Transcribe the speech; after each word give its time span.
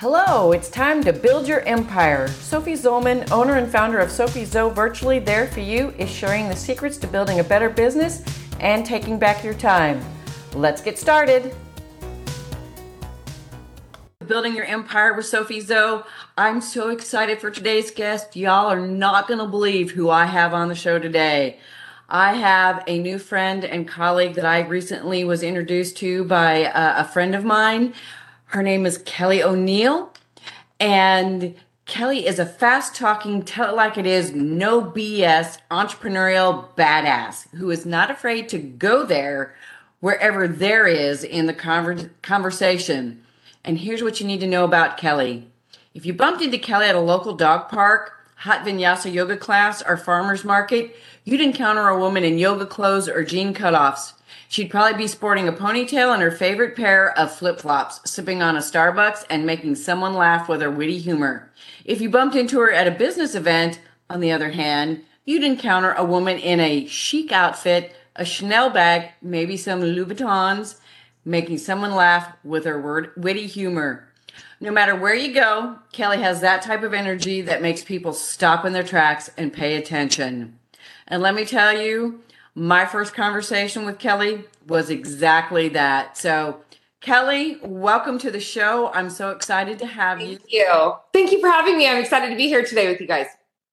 Hello, 0.00 0.52
it's 0.52 0.70
time 0.70 1.02
to 1.02 1.12
build 1.12 1.48
your 1.48 1.62
empire. 1.62 2.28
Sophie 2.28 2.74
Zollman, 2.74 3.28
owner 3.32 3.56
and 3.56 3.68
founder 3.68 3.98
of 3.98 4.12
Sophie 4.12 4.44
Zoe 4.44 4.72
Virtually 4.72 5.18
There 5.18 5.48
For 5.48 5.58
You, 5.58 5.92
is 5.98 6.08
sharing 6.08 6.48
the 6.48 6.54
secrets 6.54 6.98
to 6.98 7.08
building 7.08 7.40
a 7.40 7.42
better 7.42 7.68
business 7.68 8.22
and 8.60 8.86
taking 8.86 9.18
back 9.18 9.42
your 9.42 9.54
time. 9.54 10.00
Let's 10.54 10.80
get 10.80 11.00
started. 11.00 11.52
Building 14.24 14.54
Your 14.54 14.66
Empire 14.66 15.14
with 15.14 15.26
Sophie 15.26 15.58
Zoe. 15.58 16.04
I'm 16.36 16.60
so 16.60 16.90
excited 16.90 17.40
for 17.40 17.50
today's 17.50 17.90
guest. 17.90 18.36
Y'all 18.36 18.70
are 18.70 18.86
not 18.86 19.26
going 19.26 19.40
to 19.40 19.46
believe 19.46 19.90
who 19.90 20.10
I 20.10 20.26
have 20.26 20.54
on 20.54 20.68
the 20.68 20.76
show 20.76 21.00
today. 21.00 21.58
I 22.08 22.34
have 22.34 22.84
a 22.86 22.98
new 22.98 23.18
friend 23.18 23.64
and 23.64 23.86
colleague 23.86 24.36
that 24.36 24.46
I 24.46 24.60
recently 24.60 25.24
was 25.24 25.42
introduced 25.42 25.98
to 25.98 26.24
by 26.24 26.60
a, 26.60 27.00
a 27.00 27.04
friend 27.04 27.34
of 27.34 27.44
mine. 27.44 27.92
Her 28.48 28.62
name 28.62 28.86
is 28.86 28.98
Kelly 28.98 29.42
O'Neil. 29.42 30.10
And 30.80 31.54
Kelly 31.84 32.26
is 32.26 32.38
a 32.38 32.46
fast 32.46 32.94
talking, 32.94 33.42
tell 33.42 33.68
it 33.68 33.76
like 33.76 33.98
it 33.98 34.06
is, 34.06 34.32
no 34.32 34.80
BS 34.80 35.58
entrepreneurial 35.70 36.68
badass 36.74 37.48
who 37.56 37.70
is 37.70 37.84
not 37.84 38.10
afraid 38.10 38.48
to 38.48 38.58
go 38.58 39.04
there 39.04 39.54
wherever 40.00 40.48
there 40.48 40.86
is 40.86 41.24
in 41.24 41.44
the 41.44 41.52
conver- 41.52 42.08
conversation. 42.22 43.22
And 43.64 43.78
here's 43.78 44.02
what 44.02 44.18
you 44.18 44.26
need 44.26 44.40
to 44.40 44.46
know 44.46 44.64
about 44.64 44.96
Kelly. 44.96 45.48
If 45.92 46.06
you 46.06 46.14
bumped 46.14 46.40
into 46.40 46.58
Kelly 46.58 46.86
at 46.86 46.94
a 46.94 47.00
local 47.00 47.34
dog 47.34 47.68
park, 47.68 48.17
hot 48.38 48.64
vinyasa 48.64 49.12
yoga 49.12 49.36
class, 49.36 49.82
or 49.82 49.96
farmer's 49.96 50.44
market, 50.44 50.96
you'd 51.24 51.40
encounter 51.40 51.88
a 51.88 51.98
woman 51.98 52.24
in 52.24 52.38
yoga 52.38 52.66
clothes 52.66 53.08
or 53.08 53.24
jean 53.24 53.52
cutoffs. 53.52 54.12
She'd 54.48 54.70
probably 54.70 54.96
be 54.96 55.06
sporting 55.06 55.46
a 55.46 55.52
ponytail 55.52 56.12
and 56.14 56.22
her 56.22 56.30
favorite 56.30 56.74
pair 56.74 57.16
of 57.18 57.34
flip 57.34 57.60
flops, 57.60 58.00
sipping 58.10 58.40
on 58.40 58.56
a 58.56 58.60
Starbucks 58.60 59.24
and 59.28 59.44
making 59.44 59.74
someone 59.74 60.14
laugh 60.14 60.48
with 60.48 60.62
her 60.62 60.70
witty 60.70 60.98
humor. 60.98 61.50
If 61.84 62.00
you 62.00 62.08
bumped 62.08 62.36
into 62.36 62.58
her 62.60 62.72
at 62.72 62.86
a 62.86 62.92
business 62.92 63.34
event, 63.34 63.80
on 64.08 64.20
the 64.20 64.32
other 64.32 64.50
hand, 64.50 65.02
you'd 65.26 65.44
encounter 65.44 65.92
a 65.92 66.04
woman 66.04 66.38
in 66.38 66.60
a 66.60 66.86
chic 66.86 67.30
outfit, 67.30 67.94
a 68.16 68.24
Chanel 68.24 68.70
bag, 68.70 69.10
maybe 69.20 69.56
some 69.56 69.82
Louboutins, 69.82 70.76
making 71.24 71.58
someone 71.58 71.94
laugh 71.94 72.32
with 72.42 72.64
her 72.64 72.80
word, 72.80 73.12
witty 73.16 73.46
humor. 73.46 74.07
No 74.60 74.72
matter 74.72 74.96
where 74.96 75.14
you 75.14 75.32
go, 75.32 75.78
Kelly 75.92 76.18
has 76.18 76.40
that 76.40 76.62
type 76.62 76.82
of 76.82 76.92
energy 76.92 77.42
that 77.42 77.62
makes 77.62 77.84
people 77.84 78.12
stop 78.12 78.64
in 78.64 78.72
their 78.72 78.82
tracks 78.82 79.30
and 79.36 79.52
pay 79.52 79.76
attention. 79.76 80.58
And 81.06 81.22
let 81.22 81.36
me 81.36 81.44
tell 81.44 81.80
you, 81.80 82.22
my 82.56 82.84
first 82.84 83.14
conversation 83.14 83.86
with 83.86 84.00
Kelly 84.00 84.44
was 84.66 84.90
exactly 84.90 85.68
that. 85.70 86.18
So, 86.18 86.60
Kelly, 87.00 87.58
welcome 87.62 88.18
to 88.18 88.32
the 88.32 88.40
show. 88.40 88.90
I'm 88.92 89.10
so 89.10 89.30
excited 89.30 89.78
to 89.78 89.86
have 89.86 90.20
you. 90.20 90.38
Thank 90.38 90.52
you. 90.52 90.94
Thank 91.12 91.30
you 91.30 91.40
for 91.40 91.48
having 91.48 91.78
me. 91.78 91.88
I'm 91.88 91.98
excited 91.98 92.30
to 92.30 92.36
be 92.36 92.48
here 92.48 92.64
today 92.64 92.88
with 92.88 93.00
you 93.00 93.06
guys. 93.06 93.28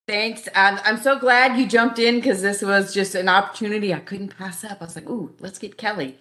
Thanks. 0.08 0.48
I'm, 0.54 0.80
I'm 0.86 1.02
so 1.02 1.18
glad 1.18 1.58
you 1.60 1.68
jumped 1.68 1.98
in 1.98 2.18
because 2.18 2.44
this 2.44 2.62
was 2.62 2.94
just 2.94 3.16
an 3.16 3.28
opportunity 3.28 3.92
I 3.92 4.02
couldn't 4.02 4.38
pass 4.38 4.64
up. 4.64 4.78
I 4.82 4.86
was 4.86 4.96
like, 4.96 5.10
ooh, 5.10 5.34
let's 5.40 5.58
get 5.58 5.78
Kelly. 5.78 6.20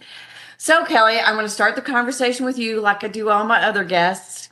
So, 0.56 0.86
Kelly, 0.86 1.18
I'm 1.20 1.34
going 1.34 1.44
to 1.44 1.50
start 1.50 1.76
the 1.76 1.82
conversation 1.82 2.46
with 2.46 2.56
you 2.56 2.80
like 2.80 3.04
I 3.04 3.08
do 3.08 3.28
all 3.28 3.44
my 3.44 3.62
other 3.62 3.84
guests. 3.84 4.48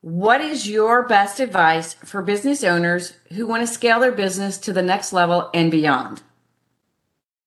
What 0.00 0.40
is 0.40 0.68
your 0.68 1.06
best 1.08 1.40
advice 1.40 1.94
for 1.94 2.22
business 2.22 2.62
owners 2.62 3.14
who 3.32 3.46
want 3.46 3.66
to 3.66 3.72
scale 3.72 3.98
their 4.00 4.12
business 4.12 4.58
to 4.58 4.72
the 4.72 4.82
next 4.82 5.12
level 5.12 5.50
and 5.52 5.70
beyond? 5.70 6.22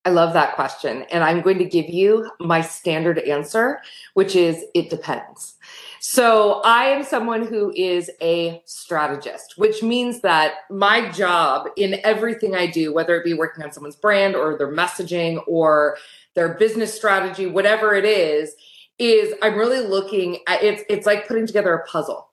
I 0.06 0.10
love 0.10 0.34
that 0.34 0.56
question. 0.56 1.04
And 1.12 1.24
I'm 1.24 1.42
going 1.42 1.60
to 1.60 1.66
give 1.66 1.90
you 1.90 2.32
my 2.40 2.62
standard 2.62 3.20
answer, 3.20 3.80
which 4.14 4.36
is 4.36 4.64
it 4.74 4.90
depends. 4.90 5.56
So 6.00 6.62
I 6.64 6.86
am 6.86 7.04
someone 7.04 7.46
who 7.46 7.74
is 7.76 8.10
a 8.22 8.62
strategist, 8.66 9.56
which 9.58 9.84
means 9.84 10.22
that 10.22 10.54
my 10.70 11.12
job 11.12 11.68
in 11.76 12.00
everything 12.06 12.56
I 12.56 12.68
do, 12.68 12.94
whether 12.94 13.16
it 13.16 13.26
be 13.26 13.34
working 13.34 13.64
on 13.64 13.72
someone's 13.72 13.98
brand 13.98 14.36
or 14.36 14.58
their 14.58 14.74
messaging 14.74 15.44
or 15.46 15.98
their 16.36 16.54
business 16.56 16.94
strategy, 16.94 17.48
whatever 17.48 17.94
it 17.96 18.06
is, 18.06 18.56
is 18.98 19.34
I'm 19.42 19.56
really 19.56 19.86
looking 19.86 20.40
at 20.48 20.64
it's 20.64 20.84
it's 20.90 21.06
like 21.06 21.28
putting 21.28 21.46
together 21.46 21.74
a 21.74 21.86
puzzle. 21.86 22.29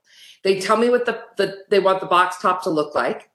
They 0.47 0.61
tell 0.61 0.77
me 0.77 0.91
what 0.91 1.07
the, 1.07 1.21
the 1.39 1.65
they 1.71 1.81
want 1.81 1.99
the 1.99 2.07
box 2.07 2.39
top 2.41 2.62
to 2.62 2.71
look 2.71 2.95
like. 2.95 3.31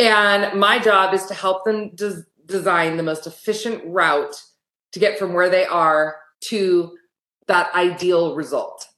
And 0.00 0.58
my 0.58 0.80
job 0.80 1.14
is 1.14 1.24
to 1.26 1.34
help 1.34 1.64
them 1.64 1.90
des- 1.94 2.24
design 2.46 2.96
the 2.96 3.04
most 3.04 3.24
efficient 3.28 3.84
route 3.86 4.42
to 4.90 4.98
get 4.98 5.16
from 5.16 5.32
where 5.32 5.48
they 5.48 5.64
are 5.64 6.16
to 6.46 6.98
that 7.46 7.72
ideal 7.76 8.34
result. 8.34 8.88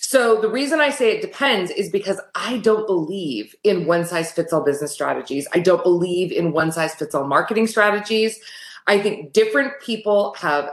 So 0.00 0.38
the 0.38 0.50
reason 0.50 0.80
I 0.80 0.90
say 0.90 1.16
it 1.16 1.22
depends 1.22 1.70
is 1.70 1.88
because 1.88 2.20
I 2.34 2.58
don't 2.58 2.86
believe 2.86 3.54
in 3.64 3.86
one 3.86 4.04
size 4.04 4.30
fits 4.30 4.52
all 4.52 4.62
business 4.62 4.92
strategies. 4.92 5.48
I 5.54 5.60
don't 5.60 5.82
believe 5.82 6.30
in 6.30 6.52
one 6.52 6.72
size 6.72 6.94
fits 6.94 7.14
all 7.14 7.24
marketing 7.24 7.68
strategies. 7.68 8.38
I 8.86 9.00
think 9.00 9.32
different 9.32 9.80
people 9.80 10.34
have 10.38 10.68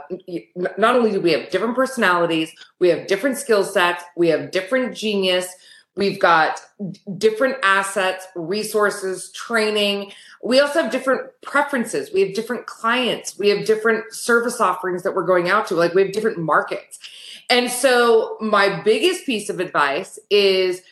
not 0.76 0.96
only 0.96 1.12
do 1.12 1.20
we 1.22 1.32
have 1.32 1.48
different 1.48 1.76
personalities, 1.76 2.52
we 2.78 2.88
have 2.88 3.06
different 3.06 3.38
skill 3.38 3.64
sets, 3.64 4.04
we 4.18 4.28
have 4.28 4.50
different 4.50 4.94
genius, 4.94 5.46
we've 5.96 6.18
got 6.18 6.60
different 7.18 7.56
assets, 7.62 8.26
resources, 8.34 9.30
training. 9.32 10.12
We 10.42 10.60
also 10.60 10.82
have 10.82 10.92
different 10.92 11.30
preferences. 11.42 12.10
We 12.12 12.20
have 12.22 12.34
different 12.34 12.66
clients. 12.66 13.38
We 13.38 13.48
have 13.48 13.66
different 13.66 14.12
service 14.14 14.60
offerings 14.60 15.02
that 15.02 15.14
we're 15.14 15.26
going 15.26 15.48
out 15.48 15.66
to. 15.68 15.74
Like 15.74 15.94
we 15.94 16.02
have 16.02 16.12
different 16.12 16.38
markets. 16.38 16.98
And 17.48 17.70
so, 17.70 18.36
my 18.40 18.80
biggest 18.82 19.26
piece 19.26 19.50
of 19.50 19.58
advice 19.58 20.18
is 20.30 20.82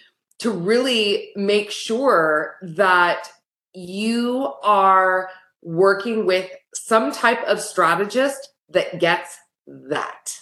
to 0.40 0.50
really 0.50 1.30
make 1.36 1.70
sure 1.70 2.56
that 2.62 3.30
you 3.74 4.52
are 4.62 5.30
working 5.62 6.26
with 6.26 6.50
some 6.74 7.12
type 7.12 7.42
of 7.44 7.60
strategist 7.60 8.50
that 8.70 8.98
gets 8.98 9.38
that 9.66 10.40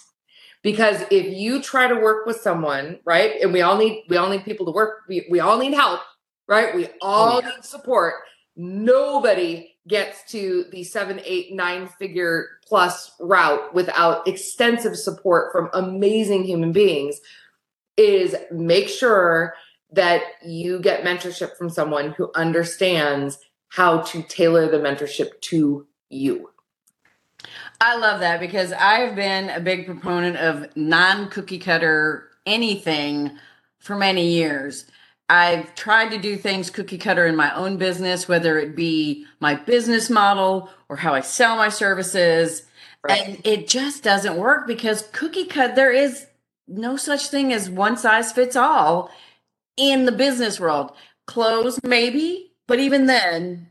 because 0.67 1.05
if 1.09 1.37
you 1.37 1.61
try 1.61 1.87
to 1.87 1.95
work 1.95 2.25
with 2.25 2.35
someone 2.35 2.99
right 3.05 3.41
and 3.41 3.53
we 3.53 3.61
all 3.61 3.77
need 3.77 4.03
we 4.09 4.17
all 4.17 4.29
need 4.29 4.43
people 4.43 4.65
to 4.65 4.71
work 4.73 5.03
we, 5.07 5.25
we 5.31 5.39
all 5.39 5.57
need 5.57 5.73
help 5.73 6.01
right 6.45 6.75
we 6.75 6.87
all 7.01 7.37
oh, 7.37 7.39
yeah. 7.41 7.49
need 7.51 7.63
support 7.63 8.15
nobody 8.57 9.71
gets 9.87 10.29
to 10.31 10.65
the 10.71 10.83
seven, 10.83 11.21
eight, 11.23 11.53
nine 11.53 11.87
figure 11.87 12.47
plus 12.67 13.11
route 13.19 13.73
without 13.73 14.27
extensive 14.27 14.97
support 14.97 15.51
from 15.51 15.69
amazing 15.73 16.43
human 16.43 16.71
beings 16.71 17.21
is 17.95 18.35
make 18.51 18.89
sure 18.89 19.53
that 19.91 20.21
you 20.43 20.79
get 20.79 21.03
mentorship 21.03 21.55
from 21.55 21.69
someone 21.69 22.11
who 22.11 22.29
understands 22.35 23.39
how 23.69 24.01
to 24.01 24.21
tailor 24.23 24.69
the 24.69 24.77
mentorship 24.77 25.39
to 25.39 25.87
you. 26.09 26.49
I 27.79 27.97
love 27.97 28.19
that 28.21 28.39
because 28.39 28.73
I've 28.73 29.15
been 29.15 29.49
a 29.49 29.59
big 29.59 29.85
proponent 29.85 30.37
of 30.37 30.75
non 30.75 31.29
cookie 31.29 31.59
cutter 31.59 32.29
anything 32.45 33.37
for 33.79 33.95
many 33.95 34.29
years. 34.29 34.85
I've 35.29 35.75
tried 35.75 36.09
to 36.11 36.17
do 36.17 36.37
things 36.37 36.69
cookie 36.69 36.97
cutter 36.97 37.25
in 37.25 37.35
my 37.35 37.53
own 37.53 37.77
business, 37.77 38.27
whether 38.27 38.57
it 38.57 38.75
be 38.75 39.25
my 39.39 39.55
business 39.55 40.09
model 40.09 40.69
or 40.87 40.95
how 40.95 41.13
I 41.13 41.21
sell 41.21 41.57
my 41.57 41.69
services. 41.69 42.63
Right. 43.03 43.27
And 43.27 43.41
it 43.45 43.67
just 43.67 44.03
doesn't 44.03 44.37
work 44.37 44.67
because 44.67 45.09
cookie 45.11 45.45
cut, 45.45 45.75
there 45.75 45.91
is 45.91 46.27
no 46.67 46.97
such 46.97 47.27
thing 47.27 47.53
as 47.53 47.69
one 47.69 47.97
size 47.97 48.31
fits 48.31 48.55
all 48.55 49.11
in 49.75 50.05
the 50.05 50.11
business 50.11 50.59
world. 50.59 50.93
Clothes, 51.25 51.79
maybe, 51.83 52.53
but 52.67 52.79
even 52.79 53.05
then, 53.05 53.66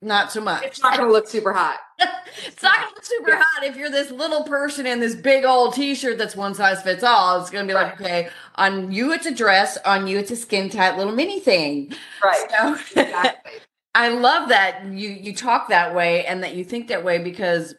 not 0.00 0.30
so 0.30 0.40
much. 0.40 0.64
It's 0.64 0.82
not 0.82 0.96
going 0.96 1.08
to 1.08 1.12
look 1.12 1.26
super 1.26 1.52
hot. 1.52 1.78
it's 2.46 2.62
not 2.62 2.76
going 2.76 2.88
to 2.88 2.94
look 2.94 3.04
super 3.04 3.30
yeah. 3.30 3.42
hot 3.44 3.64
if 3.64 3.76
you're 3.76 3.90
this 3.90 4.10
little 4.10 4.44
person 4.44 4.86
in 4.86 5.00
this 5.00 5.14
big 5.14 5.44
old 5.44 5.74
t-shirt 5.74 6.18
that's 6.18 6.36
one 6.36 6.54
size 6.54 6.82
fits 6.82 7.02
all. 7.02 7.40
It's 7.40 7.50
going 7.50 7.66
to 7.66 7.72
be 7.72 7.74
right. 7.74 7.90
like, 7.90 8.00
okay, 8.00 8.28
on 8.54 8.92
you 8.92 9.12
it's 9.12 9.26
a 9.26 9.34
dress, 9.34 9.76
on 9.84 10.06
you 10.06 10.18
it's 10.18 10.30
a 10.30 10.36
skin 10.36 10.70
tight 10.70 10.96
little 10.96 11.14
mini 11.14 11.40
thing. 11.40 11.92
Right. 12.22 12.46
So, 12.50 12.74
exactly. 12.74 13.52
I 13.94 14.10
love 14.10 14.50
that 14.50 14.84
you 14.84 15.08
you 15.08 15.34
talk 15.34 15.70
that 15.70 15.94
way 15.94 16.24
and 16.24 16.44
that 16.44 16.54
you 16.54 16.62
think 16.62 16.88
that 16.88 17.02
way 17.02 17.18
because 17.18 17.74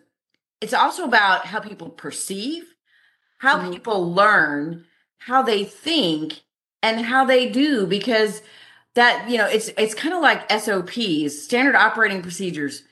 it's 0.60 0.74
also 0.74 1.06
about 1.06 1.46
how 1.46 1.62
people 1.62 1.90
perceive, 1.90 2.66
how 3.38 3.60
mm-hmm. 3.60 3.72
people 3.72 4.14
learn, 4.14 4.86
how 5.20 5.42
they 5.42 5.64
think, 5.64 6.42
and 6.84 7.00
how 7.00 7.24
they 7.24 7.50
do 7.50 7.86
because 7.86 8.42
that 8.96 9.30
you 9.30 9.38
know 9.38 9.48
it's 9.48 9.70
it's 9.78 9.94
kind 9.94 10.14
of 10.14 10.22
like 10.22 10.52
SOPs, 10.52 11.42
standard 11.42 11.76
operating 11.76 12.22
procedures. 12.22 12.84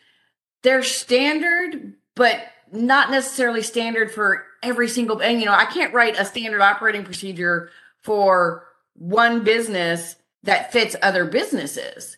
They're 0.64 0.84
standard, 0.84 1.94
but 2.16 2.48
not 2.72 3.12
necessarily 3.12 3.62
standard 3.62 4.12
for 4.12 4.46
every 4.64 4.88
single 4.90 5.22
and 5.22 5.40
you 5.40 5.46
know, 5.46 5.54
I 5.54 5.66
can't 5.66 5.94
write 5.94 6.20
a 6.20 6.26
standard 6.26 6.62
operating 6.62 7.04
procedure 7.04 7.70
for 8.02 8.66
one 8.94 9.44
business 9.44 10.16
that 10.44 10.72
fits 10.72 10.96
other 11.02 11.26
businesses. 11.26 12.18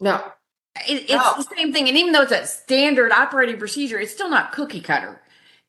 No. 0.00 0.22
It, 0.88 1.02
it's 1.02 1.10
no. 1.10 1.34
the 1.36 1.56
same 1.56 1.72
thing 1.72 1.88
and 1.88 1.96
even 1.96 2.12
though 2.12 2.22
it's 2.22 2.32
a 2.32 2.46
standard 2.46 3.12
operating 3.12 3.58
procedure, 3.58 3.98
it's 3.98 4.12
still 4.12 4.30
not 4.30 4.52
cookie 4.52 4.80
cutter. 4.80 5.20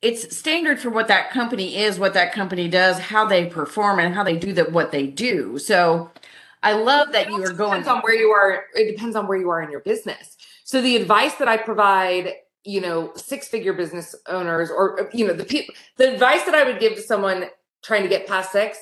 it's 0.02 0.36
standard 0.36 0.80
for 0.80 0.90
what 0.90 1.08
that 1.08 1.32
company 1.32 1.78
is, 1.78 2.00
what 2.00 2.14
that 2.14 2.34
company 2.34 2.68
does, 2.68 3.00
how 3.00 3.26
they 3.26 3.46
perform, 3.46 4.00
and 4.00 4.14
how 4.14 4.24
they 4.24 4.38
do 4.38 4.54
that, 4.54 4.72
what 4.72 4.92
they 4.92 5.08
do. 5.08 5.58
So 5.58 6.12
I 6.66 6.74
love 6.74 7.12
that 7.12 7.28
you 7.30 7.44
are 7.44 7.54
going 7.54 7.82
depends 7.82 7.88
on 7.88 8.02
where 8.02 8.16
you 8.16 8.30
are. 8.32 8.66
It 8.74 8.92
depends 8.92 9.16
on 9.16 9.28
where 9.28 9.38
you 9.38 9.50
are 9.50 9.62
in 9.62 9.70
your 9.70 9.82
business. 9.82 10.36
So 10.64 10.82
the 10.82 10.96
advice 10.96 11.36
that 11.36 11.48
I 11.48 11.58
provide, 11.58 12.34
you 12.64 12.82
know, 12.82 13.12
six 13.16 13.48
figure 13.48 13.72
business 13.72 14.16
owners 14.28 14.72
or 14.72 15.08
you 15.14 15.28
know, 15.28 15.34
the 15.34 15.46
people 15.46 15.76
the 15.98 16.12
advice 16.12 16.44
that 16.46 16.56
I 16.56 16.64
would 16.64 16.80
give 16.80 16.96
to 16.96 17.02
someone 17.02 17.46
trying 17.84 18.02
to 18.02 18.10
get 18.10 18.28
past 18.28 18.52
six 18.52 18.80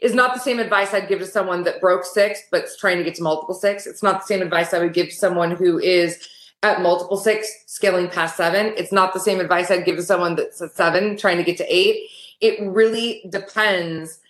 is 0.00 0.14
not 0.14 0.32
the 0.32 0.40
same 0.40 0.58
advice 0.58 0.94
I'd 0.94 1.08
give 1.08 1.18
to 1.18 1.26
someone 1.26 1.62
that 1.64 1.78
broke 1.78 2.06
six 2.06 2.40
but's 2.50 2.78
trying 2.78 2.96
to 2.96 3.04
get 3.04 3.14
to 3.16 3.22
multiple 3.22 3.54
six. 3.54 3.86
It's 3.86 4.02
not 4.02 4.20
the 4.20 4.26
same 4.26 4.40
advice 4.40 4.72
I 4.72 4.78
would 4.78 4.94
give 4.94 5.08
to 5.08 5.14
someone 5.14 5.50
who 5.50 5.78
is 5.78 6.26
at 6.62 6.80
multiple 6.80 7.18
six 7.18 7.48
scaling 7.66 8.08
past 8.08 8.38
seven. 8.38 8.72
It's 8.78 8.92
not 8.92 9.12
the 9.12 9.20
same 9.20 9.40
advice 9.40 9.70
I'd 9.70 9.84
give 9.84 9.96
to 9.96 10.02
someone 10.02 10.36
that's 10.36 10.62
at 10.62 10.72
seven 10.72 11.18
trying 11.18 11.36
to 11.36 11.44
get 11.44 11.58
to 11.58 11.66
eight. 11.68 12.08
It 12.40 12.60
really 12.62 13.26
depends 13.28 14.20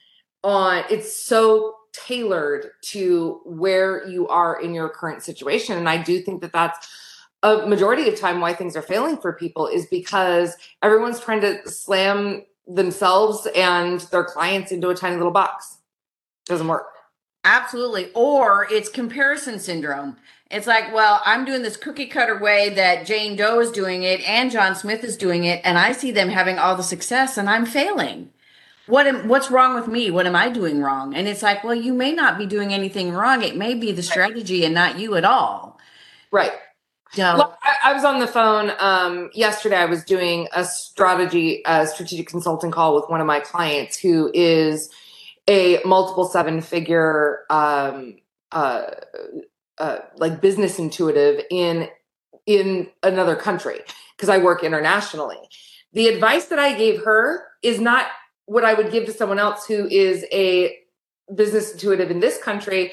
on 0.42 0.82
it's 0.90 1.14
so 1.14 1.76
tailored 2.04 2.70
to 2.82 3.40
where 3.44 4.06
you 4.08 4.28
are 4.28 4.60
in 4.60 4.74
your 4.74 4.88
current 4.88 5.22
situation. 5.22 5.76
And 5.78 5.88
I 5.88 6.02
do 6.02 6.20
think 6.20 6.40
that 6.42 6.52
that's 6.52 6.88
a 7.42 7.66
majority 7.66 8.08
of 8.08 8.18
time 8.18 8.40
why 8.40 8.54
things 8.54 8.76
are 8.76 8.82
failing 8.82 9.16
for 9.16 9.32
people 9.32 9.66
is 9.66 9.86
because 9.86 10.56
everyone's 10.82 11.20
trying 11.20 11.40
to 11.42 11.68
slam 11.68 12.44
themselves 12.66 13.46
and 13.54 14.00
their 14.10 14.24
clients 14.24 14.72
into 14.72 14.88
a 14.88 14.94
tiny 14.94 15.16
little 15.16 15.32
box. 15.32 15.78
Doesn't 16.46 16.68
work. 16.68 16.86
Absolutely. 17.44 18.10
Or 18.14 18.66
it's 18.70 18.88
comparison 18.88 19.58
syndrome. 19.58 20.16
It's 20.50 20.66
like, 20.66 20.92
well, 20.92 21.20
I'm 21.24 21.44
doing 21.44 21.62
this 21.62 21.76
cookie 21.76 22.06
cutter 22.06 22.38
way 22.38 22.70
that 22.70 23.06
Jane 23.06 23.36
Doe 23.36 23.60
is 23.60 23.70
doing 23.70 24.02
it 24.02 24.20
and 24.28 24.50
John 24.50 24.74
Smith 24.74 25.02
is 25.02 25.16
doing 25.16 25.44
it, 25.44 25.60
and 25.64 25.76
I 25.76 25.92
see 25.92 26.12
them 26.12 26.28
having 26.28 26.58
all 26.58 26.76
the 26.76 26.82
success 26.82 27.36
and 27.36 27.48
I'm 27.48 27.66
failing. 27.66 28.30
What 28.86 29.06
am, 29.06 29.28
what's 29.28 29.50
wrong 29.50 29.74
with 29.74 29.88
me? 29.88 30.10
What 30.10 30.26
am 30.26 30.36
I 30.36 30.48
doing 30.48 30.80
wrong? 30.80 31.14
And 31.14 31.26
it's 31.26 31.42
like, 31.42 31.64
well, 31.64 31.74
you 31.74 31.92
may 31.92 32.12
not 32.12 32.38
be 32.38 32.46
doing 32.46 32.72
anything 32.72 33.12
wrong. 33.12 33.42
It 33.42 33.56
may 33.56 33.74
be 33.74 33.92
the 33.92 34.02
strategy 34.02 34.64
and 34.64 34.74
not 34.74 34.98
you 34.98 35.16
at 35.16 35.24
all. 35.24 35.78
Right. 36.30 36.52
Yeah. 37.14 37.36
I, 37.62 37.90
I, 37.90 37.92
was 37.94 38.04
on 38.04 38.20
the 38.20 38.26
phone 38.26 38.72
um, 38.78 39.30
yesterday. 39.32 39.76
I 39.76 39.86
was 39.86 40.04
doing 40.04 40.48
a 40.54 40.64
strategy, 40.64 41.62
a 41.64 41.86
strategic 41.86 42.28
consulting 42.28 42.70
call 42.70 42.94
with 42.94 43.08
one 43.08 43.20
of 43.20 43.26
my 43.26 43.40
clients 43.40 43.96
who 43.96 44.30
is 44.34 44.90
a 45.48 45.80
multiple 45.84 46.26
seven 46.26 46.60
figure, 46.60 47.44
um, 47.48 48.16
uh, 48.52 48.82
uh, 49.78 49.98
like 50.16 50.40
business 50.40 50.78
intuitive 50.78 51.44
in 51.50 51.88
in 52.46 52.88
another 53.02 53.36
country 53.36 53.80
because 54.16 54.28
I 54.28 54.38
work 54.38 54.62
internationally. 54.62 55.38
The 55.92 56.08
advice 56.08 56.46
that 56.46 56.58
I 56.58 56.76
gave 56.76 57.02
her 57.04 57.46
is 57.62 57.80
not 57.80 58.06
what 58.46 58.64
I 58.64 58.74
would 58.74 58.90
give 58.90 59.06
to 59.06 59.12
someone 59.12 59.38
else 59.38 59.66
who 59.66 59.86
is 59.88 60.24
a 60.32 60.76
business 61.34 61.72
intuitive 61.72 62.10
in 62.10 62.20
this 62.20 62.38
country 62.38 62.92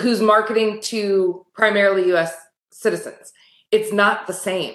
who's 0.00 0.20
marketing 0.20 0.80
to 0.80 1.46
primarily 1.54 2.12
US 2.14 2.34
citizens. 2.70 3.32
It's 3.70 3.92
not 3.92 4.26
the 4.26 4.32
same. 4.32 4.74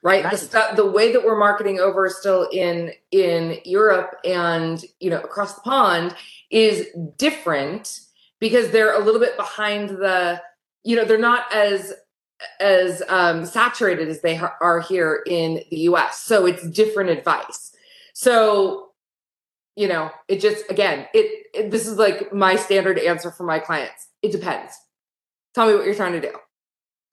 Right? 0.00 0.22
right. 0.22 0.30
The 0.30 0.38
stuff 0.38 0.76
the 0.76 0.86
way 0.86 1.12
that 1.12 1.24
we're 1.24 1.38
marketing 1.38 1.80
over 1.80 2.08
still 2.08 2.48
in 2.52 2.92
in 3.10 3.58
Europe 3.64 4.14
and 4.24 4.84
you 5.00 5.10
know 5.10 5.20
across 5.20 5.54
the 5.54 5.60
pond 5.62 6.14
is 6.50 6.86
different 7.16 8.00
because 8.38 8.70
they're 8.70 8.94
a 8.94 9.04
little 9.04 9.20
bit 9.20 9.36
behind 9.36 9.90
the 9.90 10.40
you 10.84 10.94
know 10.94 11.04
they're 11.04 11.18
not 11.18 11.52
as 11.52 11.94
as 12.60 13.02
um, 13.08 13.44
saturated 13.44 14.08
as 14.08 14.20
they 14.20 14.36
ha- 14.36 14.54
are 14.60 14.80
here 14.80 15.24
in 15.26 15.64
the 15.70 15.78
US. 15.78 16.20
So 16.20 16.46
it's 16.46 16.68
different 16.68 17.10
advice. 17.10 17.72
So 18.12 18.87
you 19.78 19.86
know, 19.86 20.10
it 20.26 20.40
just 20.40 20.68
again, 20.70 21.06
it, 21.14 21.46
it 21.54 21.70
this 21.70 21.86
is 21.86 21.96
like 21.98 22.32
my 22.32 22.56
standard 22.56 22.98
answer 22.98 23.30
for 23.30 23.44
my 23.44 23.60
clients. 23.60 24.08
It 24.22 24.32
depends. 24.32 24.74
Tell 25.54 25.68
me 25.68 25.74
what 25.74 25.86
you're 25.86 25.94
trying 25.94 26.20
to 26.20 26.20
do. 26.20 26.36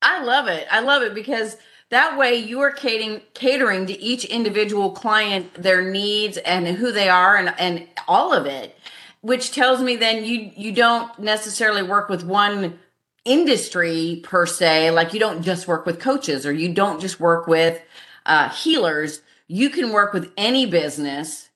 I 0.01 0.23
love 0.23 0.47
it. 0.47 0.65
I 0.71 0.79
love 0.79 1.03
it 1.03 1.13
because 1.13 1.57
that 1.91 2.17
way 2.17 2.35
you 2.35 2.62
are 2.62 2.71
catering 2.71 3.21
catering 3.35 3.85
to 3.85 4.01
each 4.01 4.25
individual 4.25 4.91
client 4.91 5.53
their 5.53 5.83
needs 5.83 6.38
and 6.38 6.67
who 6.67 6.91
they 6.91 7.07
are 7.07 7.38
and 7.38 7.53
and 7.59 7.88
all 8.07 8.33
of 8.33 8.47
it 8.47 8.75
which 9.21 9.51
tells 9.51 9.81
me 9.81 9.95
then 9.95 10.25
you 10.25 10.51
you 10.56 10.71
don't 10.71 11.17
necessarily 11.19 11.83
work 11.83 12.09
with 12.09 12.23
one 12.23 12.79
industry 13.25 14.21
per 14.23 14.47
se 14.47 14.89
like 14.89 15.13
you 15.13 15.19
don't 15.19 15.44
just 15.44 15.67
work 15.67 15.85
with 15.85 16.00
coaches 16.00 16.45
or 16.45 16.51
you 16.51 16.73
don't 16.73 17.00
just 17.00 17.19
work 17.19 17.45
with 17.45 17.79
uh, 18.25 18.50
healers 18.50 19.21
you 19.47 19.69
can 19.69 19.91
work 19.91 20.12
with 20.13 20.31
any 20.38 20.65
business 20.65 21.50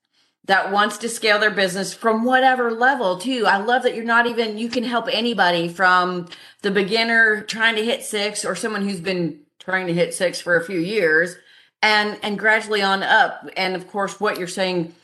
that 0.49 0.71
wants 0.71 0.97
to 0.97 1.07
scale 1.07 1.37
their 1.37 1.51
business 1.51 1.93
from 1.93 2.25
whatever 2.25 2.71
level 2.71 3.19
too. 3.19 3.45
I 3.45 3.57
love 3.57 3.83
that 3.83 3.93
you're 3.93 4.03
not 4.03 4.25
even 4.25 4.57
you 4.57 4.67
can 4.67 4.83
help 4.83 5.07
anybody 5.11 5.69
from 5.69 6.27
the 6.63 6.71
beginner 6.71 7.41
trying 7.43 7.75
to 7.75 7.85
hit 7.85 8.03
6 8.03 8.43
or 8.45 8.55
someone 8.55 8.81
who's 8.81 8.99
been 8.99 9.41
trying 9.59 9.85
to 9.85 9.93
hit 9.93 10.11
6 10.11 10.41
for 10.41 10.55
a 10.55 10.65
few 10.65 10.79
years 10.79 11.35
and 11.83 12.17
and 12.23 12.39
gradually 12.39 12.81
on 12.81 13.03
up. 13.03 13.47
And 13.55 13.75
of 13.75 13.87
course 13.87 14.19
what 14.19 14.39
you're 14.39 14.47
saying 14.47 14.95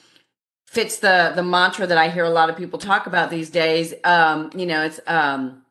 fits 0.66 0.98
the 0.98 1.34
the 1.36 1.44
mantra 1.44 1.86
that 1.86 1.98
I 2.00 2.10
hear 2.10 2.24
a 2.24 2.32
lot 2.32 2.50
of 2.50 2.58
people 2.58 2.80
talk 2.80 3.06
about 3.06 3.30
these 3.30 3.52
days. 3.52 3.94
Um, 4.04 4.50
you 4.56 4.66
know, 4.66 4.82
it's 4.84 5.00
um 5.06 5.62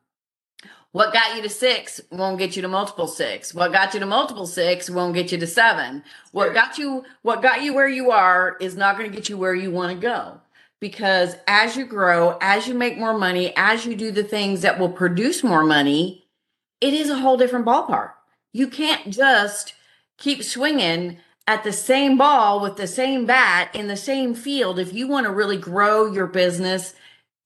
what 0.95 1.11
got 1.11 1.35
you 1.35 1.41
to 1.41 1.49
six 1.49 1.99
won't 2.09 2.39
get 2.39 2.55
you 2.55 2.61
to 2.61 2.69
multiple 2.69 3.09
six. 3.09 3.53
What 3.53 3.73
got 3.73 3.93
you 3.93 3.99
to 3.99 4.05
multiple 4.05 4.47
six 4.47 4.89
won't 4.89 5.13
get 5.13 5.29
you 5.29 5.37
to 5.37 5.45
seven. 5.45 6.05
What 6.31 6.53
got 6.53 6.77
you 6.77 7.03
what 7.21 7.41
got 7.41 7.61
you 7.61 7.73
where 7.73 7.89
you 7.89 8.11
are 8.11 8.55
is 8.61 8.77
not 8.77 8.97
going 8.97 9.11
to 9.11 9.13
get 9.13 9.27
you 9.27 9.37
where 9.37 9.53
you 9.53 9.71
want 9.71 9.91
to 9.91 9.97
go. 10.01 10.39
Because 10.79 11.35
as 11.49 11.75
you 11.75 11.85
grow, 11.85 12.37
as 12.39 12.65
you 12.65 12.75
make 12.75 12.97
more 12.97 13.17
money, 13.17 13.51
as 13.57 13.85
you 13.85 13.93
do 13.93 14.09
the 14.09 14.23
things 14.23 14.61
that 14.61 14.79
will 14.79 14.87
produce 14.87 15.43
more 15.43 15.65
money, 15.65 16.29
it 16.79 16.93
is 16.93 17.09
a 17.09 17.19
whole 17.19 17.35
different 17.35 17.65
ballpark. 17.65 18.11
You 18.53 18.69
can't 18.69 19.09
just 19.09 19.73
keep 20.17 20.45
swinging 20.45 21.17
at 21.45 21.65
the 21.65 21.73
same 21.73 22.17
ball 22.17 22.61
with 22.61 22.77
the 22.77 22.87
same 22.87 23.25
bat 23.25 23.69
in 23.75 23.89
the 23.89 23.97
same 23.97 24.33
field 24.33 24.79
if 24.79 24.93
you 24.93 25.09
want 25.09 25.25
to 25.25 25.33
really 25.33 25.57
grow 25.57 26.09
your 26.09 26.27
business 26.27 26.93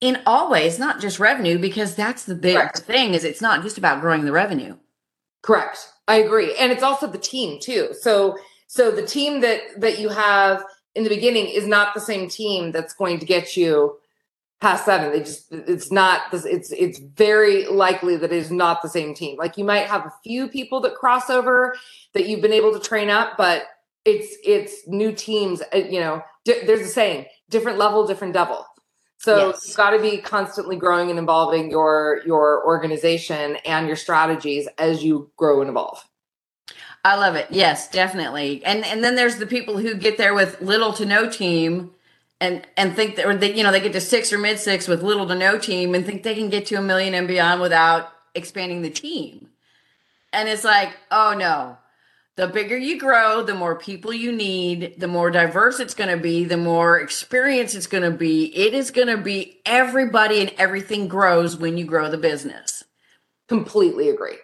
in 0.01 0.19
all 0.25 0.49
ways, 0.49 0.79
not 0.79 1.01
just 1.01 1.19
revenue, 1.19 1.57
because 1.57 1.95
that's 1.95 2.23
the 2.23 2.35
big 2.35 2.55
Correct. 2.55 2.79
thing 2.79 3.13
is 3.13 3.23
it's 3.23 3.41
not 3.41 3.63
just 3.63 3.77
about 3.77 4.01
growing 4.01 4.25
the 4.25 4.31
revenue. 4.31 4.77
Correct. 5.41 5.91
I 6.07 6.15
agree. 6.15 6.55
And 6.57 6.71
it's 6.71 6.83
also 6.83 7.07
the 7.07 7.17
team 7.17 7.59
too. 7.59 7.89
So 7.99 8.37
so 8.67 8.91
the 8.91 9.05
team 9.05 9.41
that 9.41 9.61
that 9.77 9.99
you 9.99 10.09
have 10.09 10.63
in 10.95 11.03
the 11.03 11.09
beginning 11.09 11.47
is 11.47 11.67
not 11.67 11.93
the 11.93 12.01
same 12.01 12.29
team 12.29 12.71
that's 12.71 12.93
going 12.93 13.19
to 13.19 13.25
get 13.25 13.55
you 13.55 13.97
past 14.61 14.85
seven. 14.85 15.11
They 15.11 15.19
just 15.19 15.51
it's 15.51 15.91
not 15.91 16.31
this 16.31 16.45
it's 16.45 16.71
it's 16.71 16.99
very 16.99 17.65
likely 17.67 18.15
that 18.17 18.31
it 18.31 18.37
is 18.37 18.51
not 18.51 18.81
the 18.81 18.89
same 18.89 19.13
team. 19.13 19.37
Like 19.37 19.57
you 19.57 19.63
might 19.63 19.87
have 19.87 20.05
a 20.05 20.13
few 20.23 20.49
people 20.49 20.81
that 20.81 20.95
cross 20.95 21.29
over 21.29 21.75
that 22.13 22.27
you've 22.27 22.41
been 22.41 22.53
able 22.53 22.73
to 22.73 22.79
train 22.79 23.09
up, 23.09 23.37
but 23.37 23.67
it's 24.05 24.35
it's 24.43 24.87
new 24.87 25.11
teams. 25.11 25.61
Uh, 25.73 25.77
you 25.77 25.99
know, 25.99 26.21
there's 26.45 26.81
a 26.81 26.87
saying: 26.87 27.25
different 27.49 27.77
level, 27.77 28.07
different 28.07 28.33
devil. 28.33 28.65
So 29.19 29.49
yes. 29.49 29.67
you've 29.67 29.77
got 29.77 29.89
to 29.91 30.01
be 30.01 30.17
constantly 30.17 30.77
growing 30.77 31.09
and 31.09 31.19
involving 31.19 31.69
your 31.69 32.21
your 32.25 32.65
organization 32.65 33.57
and 33.65 33.85
your 33.85 33.97
strategies 33.97 34.67
as 34.77 35.03
you 35.03 35.29
grow 35.35 35.59
and 35.59 35.69
evolve. 35.69 36.05
I 37.03 37.15
love 37.15 37.35
it. 37.35 37.47
Yes, 37.49 37.89
definitely. 37.89 38.63
And 38.63 38.85
and 38.85 39.03
then 39.03 39.15
there's 39.15 39.35
the 39.35 39.45
people 39.45 39.77
who 39.77 39.95
get 39.95 40.17
there 40.17 40.33
with 40.33 40.61
little 40.61 40.93
to 40.93 41.05
no 41.05 41.29
team 41.29 41.91
and 42.39 42.65
and 42.77 42.95
think 42.95 43.17
that 43.17 43.25
or 43.25 43.35
they, 43.35 43.53
you 43.53 43.61
know 43.61 43.73
they 43.73 43.81
get 43.81 43.91
to 43.91 44.01
six 44.01 44.31
or 44.31 44.37
mid 44.37 44.57
six 44.57 44.87
with 44.87 45.03
little 45.03 45.27
to 45.27 45.35
no 45.35 45.59
team 45.59 45.93
and 45.95 46.05
think 46.05 46.23
they 46.23 46.35
can 46.35 46.49
get 46.49 46.65
to 46.67 46.75
a 46.75 46.81
million 46.81 47.13
and 47.13 47.27
beyond 47.27 47.59
without 47.59 48.13
expanding 48.35 48.83
the 48.83 48.89
team. 48.89 49.49
And 50.31 50.47
it's 50.47 50.63
like, 50.63 50.95
oh 51.11 51.35
no, 51.37 51.77
the 52.39 52.47
bigger 52.47 52.77
you 52.77 52.97
grow, 52.97 53.43
the 53.43 53.53
more 53.53 53.75
people 53.75 54.13
you 54.13 54.31
need, 54.31 54.95
the 54.97 55.09
more 55.09 55.29
diverse 55.29 55.81
it's 55.81 55.93
going 55.93 56.09
to 56.09 56.15
be, 56.15 56.45
the 56.45 56.55
more 56.55 56.97
experience 56.97 57.75
it's 57.75 57.85
going 57.85 58.09
to 58.09 58.17
be. 58.17 58.55
It 58.55 58.73
is 58.73 58.91
going 58.91 59.09
to 59.09 59.17
be 59.17 59.59
everybody 59.65 60.39
and 60.39 60.53
everything 60.57 61.09
grows 61.09 61.57
when 61.57 61.77
you 61.77 61.83
grow 61.83 62.09
the 62.09 62.17
business. 62.17 62.85
Completely 63.49 64.07
agree. 64.07 64.37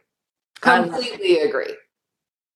Completely 0.59 1.37
agree. 1.37 1.73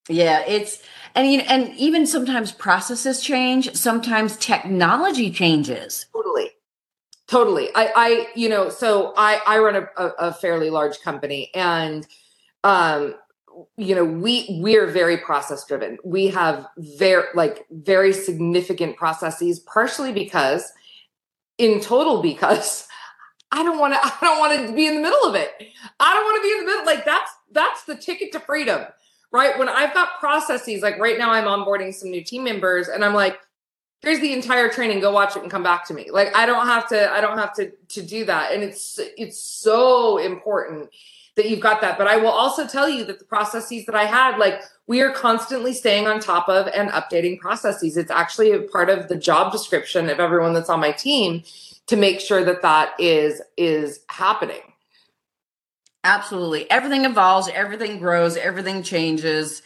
Yeah, 0.10 0.43
it's 0.46 0.84
and 1.15 1.31
you 1.31 1.38
know, 1.38 1.46
and 1.48 1.74
even 1.75 2.05
sometimes 2.05 2.51
processes 2.51 3.22
change, 3.22 3.74
sometimes 3.75 4.36
technology 4.36 5.31
changes. 5.31 6.08
Totally. 6.12 6.50
Totally. 7.27 7.69
I 7.75 7.93
I 7.96 8.27
you 8.36 8.50
know, 8.50 8.67
so 8.67 9.13
I 9.15 9.39
I 9.48 9.60
run 9.60 9.75
a, 9.77 9.88
a, 9.96 10.08
a 10.19 10.34
fairly 10.34 10.69
large 10.69 11.00
company 11.00 11.50
and 11.55 12.05
um 12.65 13.15
you 13.78 13.96
know 13.96 14.06
we 14.06 14.46
we're 14.62 14.88
very 14.88 15.18
process 15.18 15.66
driven 15.66 15.98
we 16.04 16.28
have 16.28 16.66
very 16.78 17.25
like 17.36 17.66
very 17.72 18.13
significant 18.13 18.96
processes 18.96 19.60
partially 19.60 20.12
because 20.12 20.72
in 21.58 21.80
total 21.80 22.22
because 22.22 22.88
i 23.51 23.63
don't 23.63 23.80
want 23.80 23.94
to 23.94 24.00
i 24.04 24.18
don't 24.22 24.39
want 24.39 24.68
to 24.68 24.74
be 24.74 24.88
in 24.88 24.96
the 24.96 25.01
middle 25.01 25.24
of 25.24 25.36
it 25.36 25.51
i 26.00 26.13
don't 26.13 26.24
want 26.24 26.38
to 26.38 26.48
be 26.48 26.51
in 26.51 26.60
the 26.60 26.66
middle 26.66 26.86
like 26.86 27.06
that's 27.06 27.32
that's 27.51 27.84
the 27.86 27.96
ticket 27.96 28.32
to 28.32 28.39
freedom 28.39 28.86
right? 29.32 29.58
When 29.58 29.70
I've 29.70 29.94
got 29.94 30.20
processes, 30.20 30.82
like 30.82 30.98
right 31.00 31.18
now 31.18 31.32
I'm 31.32 31.46
onboarding 31.46 31.94
some 31.94 32.10
new 32.10 32.24
team 32.24 32.44
members 32.44 32.88
and 32.88 33.04
I'm 33.04 33.13
like, 33.13 33.39
here's 34.01 34.20
the 34.20 34.34
entire 34.34 34.70
training, 34.70 35.01
go 35.01 35.12
watch 35.12 35.36
it 35.36 35.42
and 35.42 35.51
come 35.51 35.63
back 35.63 35.86
to 35.88 35.94
me. 35.94 36.10
Like 36.12 36.36
I 36.36 36.46
don't 36.46 36.66
have 36.66 36.88
to, 36.89 37.12
I 37.12 37.22
don't 37.22 37.38
have 37.38 37.54
to 37.56 37.72
to 37.89 38.01
do 38.01 38.25
that. 38.25 38.54
And 38.54 38.63
it's 38.63 39.00
it's 39.18 39.42
so 39.42 40.18
important 40.18 40.89
that 41.39 41.50
you've 41.50 41.62
got 41.62 41.79
that. 41.79 41.98
But 41.98 42.08
I 42.08 42.17
will 42.17 42.27
also 42.27 42.67
tell 42.67 42.89
you 42.89 43.05
that 43.05 43.17
the 43.17 43.25
processes 43.25 43.86
that 43.86 43.96
I 43.96 44.03
had, 44.03 44.38
like 44.38 44.62
we 44.88 45.00
are 45.01 45.12
constantly 45.12 45.74
staying 45.74 46.05
on 46.05 46.19
top 46.19 46.50
of 46.50 46.67
and 46.67 46.89
updating 46.89 47.39
processes. 47.39 47.96
It's 47.96 48.12
actually 48.12 48.51
a 48.51 48.63
part 48.63 48.89
of 48.89 49.08
the 49.08 49.15
job 49.15 49.53
description 49.53 50.10
of 50.10 50.19
everyone 50.19 50.53
that's 50.53 50.69
on 50.69 50.81
my 50.81 50.91
team 50.91 51.43
to 51.88 51.96
make 51.96 52.19
sure 52.19 52.43
that 52.43 52.62
that 52.62 52.91
is 53.00 53.41
is 53.55 54.01
happening. 54.10 54.62
Absolutely. 56.03 56.69
Everything 56.69 57.05
evolves, 57.05 57.48
everything 57.53 58.00
grows, 58.00 58.36
everything 58.36 58.84
changes. 58.84 59.62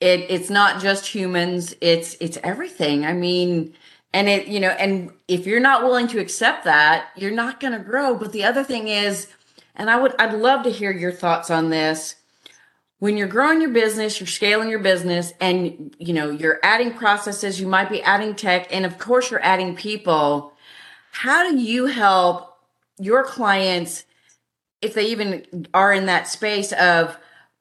It 0.00 0.26
it's 0.28 0.50
not 0.50 0.82
just 0.82 1.06
humans, 1.06 1.74
it's 1.80 2.16
it's 2.20 2.36
everything. 2.42 3.06
I 3.06 3.14
mean, 3.14 3.74
and 4.12 4.28
it, 4.28 4.46
you 4.46 4.60
know, 4.60 4.70
and 4.70 5.10
if 5.26 5.46
you're 5.46 5.60
not 5.60 5.84
willing 5.84 6.08
to 6.08 6.18
accept 6.18 6.64
that, 6.64 7.08
you're 7.16 7.30
not 7.30 7.60
going 7.60 7.72
to 7.72 7.78
grow. 7.78 8.14
But 8.14 8.32
the 8.32 8.44
other 8.44 8.62
thing 8.62 8.88
is, 8.88 9.28
and 9.74 9.90
I 9.90 10.00
would 10.00 10.14
I'd 10.18 10.34
love 10.34 10.64
to 10.64 10.70
hear 10.70 10.90
your 10.90 11.12
thoughts 11.12 11.50
on 11.50 11.70
this. 11.70 12.16
When 12.98 13.16
you're 13.16 13.28
growing 13.28 13.60
your 13.60 13.70
business, 13.70 14.18
you're 14.18 14.26
scaling 14.26 14.68
your 14.68 14.78
business 14.78 15.32
and 15.40 15.94
you 15.98 16.12
know, 16.12 16.30
you're 16.30 16.60
adding 16.62 16.94
processes, 16.94 17.60
you 17.60 17.66
might 17.66 17.90
be 17.90 18.02
adding 18.02 18.34
tech, 18.34 18.68
and 18.72 18.86
of 18.86 18.98
course 18.98 19.30
you're 19.30 19.44
adding 19.44 19.76
people. 19.76 20.52
How 21.12 21.48
do 21.48 21.56
you 21.58 21.86
help 21.86 22.56
your 22.98 23.24
clients 23.24 24.04
if 24.80 24.94
they 24.94 25.06
even 25.06 25.66
are 25.72 25.92
in 25.92 26.06
that 26.06 26.28
space 26.28 26.72
of 26.72 27.16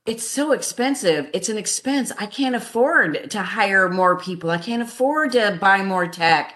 it's 0.06 0.28
so 0.28 0.52
expensive. 0.52 1.30
It's 1.34 1.48
an 1.48 1.58
expense. 1.58 2.12
I 2.20 2.26
can't 2.26 2.56
afford 2.56 3.32
to 3.32 3.42
hire 3.42 3.88
more 3.88 4.20
people. 4.20 4.50
I 4.50 4.58
can't 4.58 4.82
afford 4.82 5.32
to 5.32 5.58
buy 5.62 5.82
more 5.82 6.08
tech. 6.08 6.56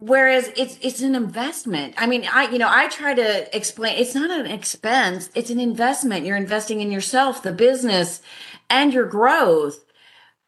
Whereas 0.00 0.50
it's 0.56 0.78
it's 0.80 1.02
an 1.02 1.14
investment. 1.14 1.94
I 1.98 2.06
mean, 2.06 2.26
I 2.32 2.50
you 2.50 2.58
know, 2.58 2.70
I 2.70 2.88
try 2.88 3.12
to 3.12 3.54
explain 3.56 3.98
it's 3.98 4.14
not 4.14 4.30
an 4.30 4.46
expense, 4.46 5.28
it's 5.34 5.50
an 5.50 5.60
investment. 5.60 6.24
You're 6.24 6.38
investing 6.38 6.80
in 6.80 6.90
yourself, 6.90 7.42
the 7.42 7.52
business, 7.52 8.22
and 8.70 8.94
your 8.94 9.06
growth. 9.06 9.84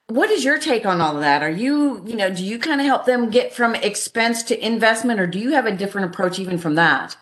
What 0.06 0.30
is 0.30 0.42
your 0.42 0.59
take 0.59 0.87
on 0.87 1.02
all 1.02 1.16
of 1.16 1.21
that? 1.21 1.42
Are 1.42 1.50
you, 1.50 2.02
you 2.06 2.16
know, 2.16 2.30
do 2.30 2.44
you 2.44 2.59
kind 2.59 2.80
of 2.80 2.87
help 2.87 3.04
them 3.04 3.28
get 3.28 3.54
from 3.54 3.75
expense 3.75 4.42
to 4.44 4.66
investment 4.66 5.21
or 5.21 5.26
do 5.26 5.38
you 5.38 5.52
have 5.52 5.66
a 5.66 5.76
different 5.76 6.12
approach 6.12 6.38
even 6.38 6.59
from 6.59 6.75
that? 6.75 7.16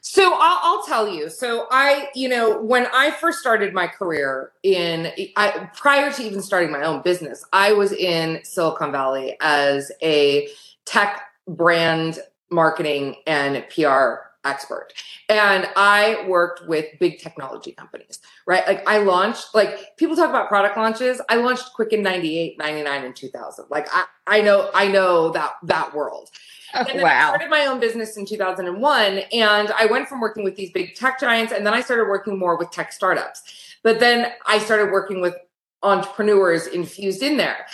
So 0.00 0.32
I'll, 0.34 0.58
I'll, 0.62 0.82
tell 0.82 1.06
you. 1.06 1.30
So 1.30 1.68
I, 1.70 2.08
you 2.16 2.28
know, 2.28 2.60
when 2.60 2.86
I 2.92 3.12
first 3.12 3.38
started 3.38 3.72
my 3.72 3.86
career 3.86 4.50
in, 4.64 5.12
I, 5.36 5.70
prior 5.76 6.12
to 6.12 6.22
even 6.24 6.42
starting 6.42 6.72
my 6.72 6.82
own 6.82 7.02
business, 7.02 7.44
I 7.52 7.72
was 7.72 7.92
in 7.92 8.40
Silicon 8.42 8.90
Valley 8.90 9.36
as 9.40 9.92
a 10.02 10.48
tech 10.84 11.22
brand 11.46 12.18
marketing 12.50 13.16
and 13.26 13.64
PR 13.68 14.32
expert. 14.44 14.88
And 15.28 15.68
I 15.76 16.24
worked 16.26 16.66
with 16.66 16.86
big 16.98 17.18
technology 17.20 17.72
companies, 17.72 18.18
right? 18.46 18.66
Like 18.66 18.86
I 18.88 18.98
launched, 18.98 19.54
like 19.54 19.96
people 19.96 20.16
talk 20.16 20.30
about 20.30 20.48
product 20.48 20.76
launches. 20.76 21.20
I 21.28 21.36
launched 21.36 21.72
Quicken 21.74 22.02
98, 22.02 22.58
99, 22.58 23.04
and 23.04 23.16
2000. 23.16 23.66
Like 23.70 23.86
I, 23.92 24.04
I 24.26 24.40
know, 24.40 24.70
I 24.74 24.88
know 24.88 25.30
that, 25.30 25.52
that 25.64 25.94
world. 25.94 26.30
Oh, 26.74 26.84
wow. 26.94 27.26
I 27.32 27.36
started 27.36 27.50
my 27.50 27.66
own 27.66 27.80
business 27.80 28.16
in 28.16 28.26
2001 28.26 29.18
and 29.32 29.70
I 29.72 29.86
went 29.86 30.08
from 30.08 30.20
working 30.20 30.42
with 30.42 30.56
these 30.56 30.70
big 30.70 30.94
tech 30.94 31.20
giants 31.20 31.52
and 31.52 31.66
then 31.66 31.74
I 31.74 31.80
started 31.80 32.04
working 32.04 32.38
more 32.38 32.56
with 32.56 32.70
tech 32.70 32.92
startups. 32.92 33.42
But 33.82 34.00
then 34.00 34.32
I 34.46 34.58
started 34.58 34.90
working 34.90 35.20
with 35.20 35.34
entrepreneurs 35.82 36.66
infused 36.66 37.22
in 37.22 37.36
there. 37.36 37.66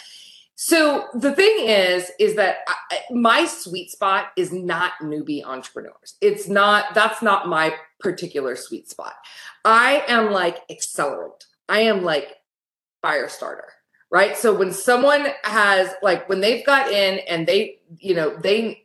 So 0.60 1.06
the 1.14 1.36
thing 1.36 1.68
is 1.68 2.10
is 2.18 2.34
that 2.34 2.58
I, 2.66 3.00
my 3.12 3.46
sweet 3.46 3.92
spot 3.92 4.32
is 4.36 4.52
not 4.52 4.94
newbie 5.00 5.44
entrepreneurs. 5.44 6.16
It's 6.20 6.48
not 6.48 6.94
that's 6.96 7.22
not 7.22 7.46
my 7.46 7.74
particular 8.00 8.56
sweet 8.56 8.90
spot. 8.90 9.14
I 9.64 10.02
am 10.08 10.32
like 10.32 10.66
accelerant. 10.68 11.44
I 11.68 11.82
am 11.82 12.02
like 12.02 12.34
fire 13.02 13.28
starter 13.28 13.72
right 14.10 14.36
so 14.36 14.52
when 14.52 14.72
someone 14.72 15.26
has 15.44 15.94
like 16.02 16.28
when 16.28 16.40
they've 16.40 16.66
got 16.66 16.90
in 16.90 17.20
and 17.28 17.46
they 17.46 17.78
you 17.98 18.12
know 18.14 18.36
they 18.38 18.84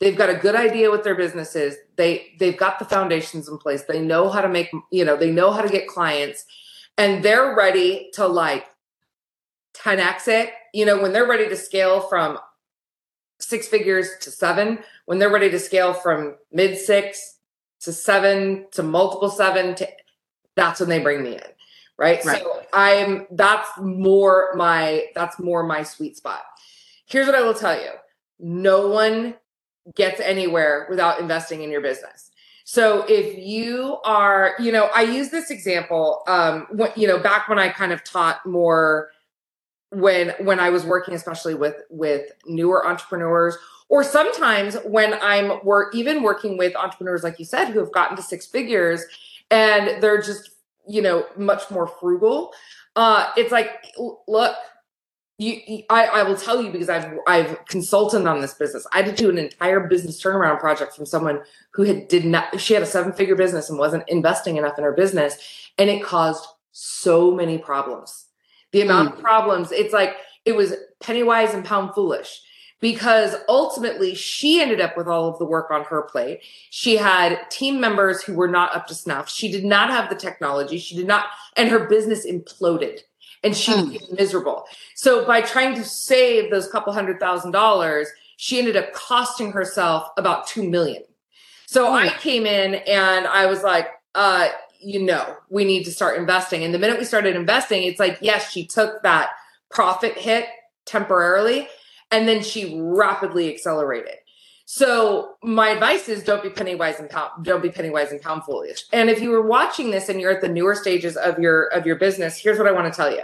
they've 0.00 0.16
got 0.16 0.30
a 0.30 0.34
good 0.34 0.54
idea 0.54 0.88
what 0.88 1.04
their 1.04 1.14
business 1.14 1.54
is 1.54 1.76
they 1.96 2.32
they've 2.38 2.56
got 2.56 2.78
the 2.78 2.84
foundations 2.86 3.48
in 3.48 3.58
place 3.58 3.82
they 3.82 4.00
know 4.00 4.30
how 4.30 4.40
to 4.40 4.48
make 4.48 4.70
you 4.90 5.04
know 5.04 5.16
they 5.16 5.30
know 5.30 5.50
how 5.50 5.60
to 5.60 5.68
get 5.68 5.86
clients 5.86 6.46
and 6.96 7.22
they're 7.22 7.54
ready 7.54 8.08
to 8.14 8.26
like 8.26 8.66
10x 9.74 10.28
it 10.28 10.50
you 10.72 10.84
know 10.84 11.00
when 11.00 11.12
they're 11.12 11.28
ready 11.28 11.48
to 11.48 11.56
scale 11.56 12.00
from 12.00 12.38
six 13.38 13.66
figures 13.66 14.10
to 14.20 14.30
seven 14.30 14.78
when 15.06 15.18
they're 15.18 15.30
ready 15.30 15.50
to 15.50 15.58
scale 15.58 15.92
from 15.92 16.34
mid 16.52 16.78
six 16.78 17.38
to 17.80 17.92
seven 17.92 18.66
to 18.70 18.82
multiple 18.82 19.30
seven 19.30 19.74
to 19.74 19.88
that's 20.54 20.80
when 20.80 20.88
they 20.88 21.00
bring 21.00 21.22
me 21.22 21.34
in 21.34 21.42
right, 21.98 22.24
right. 22.24 22.42
so 22.42 22.62
i'm 22.72 23.26
that's 23.32 23.68
more 23.78 24.52
my 24.54 25.04
that's 25.14 25.38
more 25.38 25.62
my 25.62 25.82
sweet 25.82 26.16
spot 26.16 26.42
here's 27.06 27.26
what 27.26 27.34
i 27.34 27.42
will 27.42 27.54
tell 27.54 27.80
you 27.80 27.90
no 28.38 28.88
one 28.88 29.34
gets 29.94 30.20
anywhere 30.20 30.86
without 30.90 31.20
investing 31.20 31.62
in 31.62 31.70
your 31.70 31.80
business. 31.80 32.30
So 32.64 33.04
if 33.08 33.38
you 33.38 33.98
are, 34.04 34.54
you 34.58 34.72
know, 34.72 34.88
I 34.94 35.02
use 35.02 35.30
this 35.30 35.50
example, 35.50 36.22
um, 36.26 36.66
when, 36.70 36.90
you 36.96 37.08
know, 37.08 37.18
back 37.18 37.48
when 37.48 37.58
I 37.58 37.68
kind 37.68 37.92
of 37.92 38.04
taught 38.04 38.44
more 38.46 39.10
when 39.92 40.30
when 40.40 40.58
I 40.58 40.70
was 40.70 40.84
working, 40.84 41.14
especially 41.14 41.54
with 41.54 41.76
with 41.90 42.30
newer 42.46 42.86
entrepreneurs, 42.86 43.56
or 43.88 44.02
sometimes 44.02 44.76
when 44.84 45.14
I'm 45.20 45.60
we're 45.62 45.90
even 45.92 46.22
working 46.22 46.56
with 46.56 46.74
entrepreneurs, 46.76 47.22
like 47.22 47.38
you 47.38 47.44
said, 47.44 47.66
who 47.66 47.78
have 47.78 47.92
gotten 47.92 48.16
to 48.16 48.22
six 48.22 48.46
figures 48.46 49.04
and 49.50 50.02
they're 50.02 50.22
just, 50.22 50.50
you 50.88 51.02
know, 51.02 51.26
much 51.36 51.70
more 51.70 51.86
frugal. 51.86 52.52
Uh, 52.96 53.30
it's 53.36 53.52
like, 53.52 53.68
look, 54.26 54.56
you, 55.38 55.82
I, 55.90 56.06
I 56.06 56.22
will 56.22 56.36
tell 56.36 56.62
you 56.62 56.70
because 56.70 56.88
I've 56.88 57.18
I've 57.26 57.64
consulted 57.66 58.26
on 58.26 58.40
this 58.40 58.54
business. 58.54 58.86
I 58.92 59.02
did 59.02 59.16
do 59.16 59.28
an 59.28 59.38
entire 59.38 59.80
business 59.80 60.22
turnaround 60.22 60.60
project 60.60 60.94
from 60.94 61.04
someone 61.04 61.42
who 61.72 61.82
had 61.82 62.08
did 62.08 62.24
not 62.24 62.60
she 62.60 62.74
had 62.74 62.82
a 62.82 62.86
seven 62.86 63.12
figure 63.12 63.36
business 63.36 63.68
and 63.68 63.78
wasn't 63.78 64.08
investing 64.08 64.56
enough 64.56 64.78
in 64.78 64.84
her 64.84 64.92
business, 64.92 65.36
and 65.76 65.90
it 65.90 66.02
caused 66.02 66.46
so 66.70 67.30
many 67.30 67.58
problems. 67.58 68.26
The 68.72 68.82
amount 68.82 69.10
mm. 69.10 69.12
of 69.14 69.20
problems, 69.20 69.72
it's 69.72 69.92
like 69.92 70.16
it 70.44 70.56
was 70.56 70.74
penny 71.00 71.22
wise 71.22 71.54
and 71.54 71.64
pound 71.64 71.94
foolish 71.94 72.42
because 72.80 73.36
ultimately 73.48 74.14
she 74.14 74.60
ended 74.60 74.80
up 74.80 74.96
with 74.96 75.06
all 75.06 75.28
of 75.28 75.38
the 75.38 75.44
work 75.44 75.70
on 75.70 75.84
her 75.84 76.02
plate. 76.02 76.40
She 76.70 76.96
had 76.96 77.48
team 77.50 77.80
members 77.80 78.22
who 78.22 78.34
were 78.34 78.48
not 78.48 78.74
up 78.74 78.86
to 78.88 78.94
snuff. 78.94 79.28
She 79.28 79.50
did 79.50 79.64
not 79.64 79.90
have 79.90 80.10
the 80.10 80.16
technology. 80.16 80.78
She 80.78 80.96
did 80.96 81.06
not, 81.06 81.26
and 81.56 81.68
her 81.68 81.86
business 81.86 82.26
imploded 82.26 83.00
and 83.42 83.56
she 83.56 83.72
mm. 83.72 83.92
was 83.92 84.12
miserable. 84.12 84.64
So 84.94 85.26
by 85.26 85.40
trying 85.40 85.74
to 85.76 85.84
save 85.84 86.50
those 86.50 86.68
couple 86.68 86.92
hundred 86.92 87.18
thousand 87.20 87.52
dollars, 87.52 88.08
she 88.36 88.58
ended 88.58 88.76
up 88.76 88.92
costing 88.92 89.52
herself 89.52 90.08
about 90.16 90.46
two 90.46 90.68
million. 90.68 91.02
So 91.66 91.86
mm. 91.86 91.92
I 91.92 92.08
came 92.18 92.46
in 92.46 92.74
and 92.74 93.26
I 93.26 93.46
was 93.46 93.62
like, 93.62 93.88
uh, 94.14 94.48
you 94.82 95.02
know, 95.02 95.36
we 95.48 95.64
need 95.64 95.84
to 95.84 95.92
start 95.92 96.18
investing. 96.18 96.64
And 96.64 96.74
the 96.74 96.78
minute 96.78 96.98
we 96.98 97.04
started 97.04 97.36
investing, 97.36 97.84
it's 97.84 98.00
like, 98.00 98.18
yes, 98.20 98.50
she 98.50 98.66
took 98.66 99.02
that 99.02 99.30
profit 99.70 100.18
hit 100.18 100.46
temporarily 100.84 101.68
and 102.10 102.28
then 102.28 102.42
she 102.42 102.78
rapidly 102.80 103.52
accelerated. 103.52 104.16
So 104.64 105.34
my 105.42 105.70
advice 105.70 106.08
is 106.08 106.22
don't 106.22 106.42
be 106.42 106.48
penny 106.48 106.74
wise 106.74 106.98
and 106.98 107.10
pound 107.10 107.44
don't 107.44 107.62
be 107.62 107.68
penny 107.68 107.90
wise 107.90 108.10
and 108.10 108.20
pound 108.20 108.44
foolish. 108.44 108.84
And 108.92 109.10
if 109.10 109.20
you 109.20 109.30
were 109.30 109.46
watching 109.46 109.90
this 109.90 110.08
and 110.08 110.20
you're 110.20 110.30
at 110.30 110.40
the 110.40 110.48
newer 110.48 110.74
stages 110.74 111.16
of 111.16 111.38
your 111.38 111.64
of 111.64 111.84
your 111.84 111.96
business, 111.96 112.38
here's 112.38 112.58
what 112.58 112.68
I 112.68 112.72
want 112.72 112.92
to 112.92 112.96
tell 112.96 113.12
you. 113.12 113.22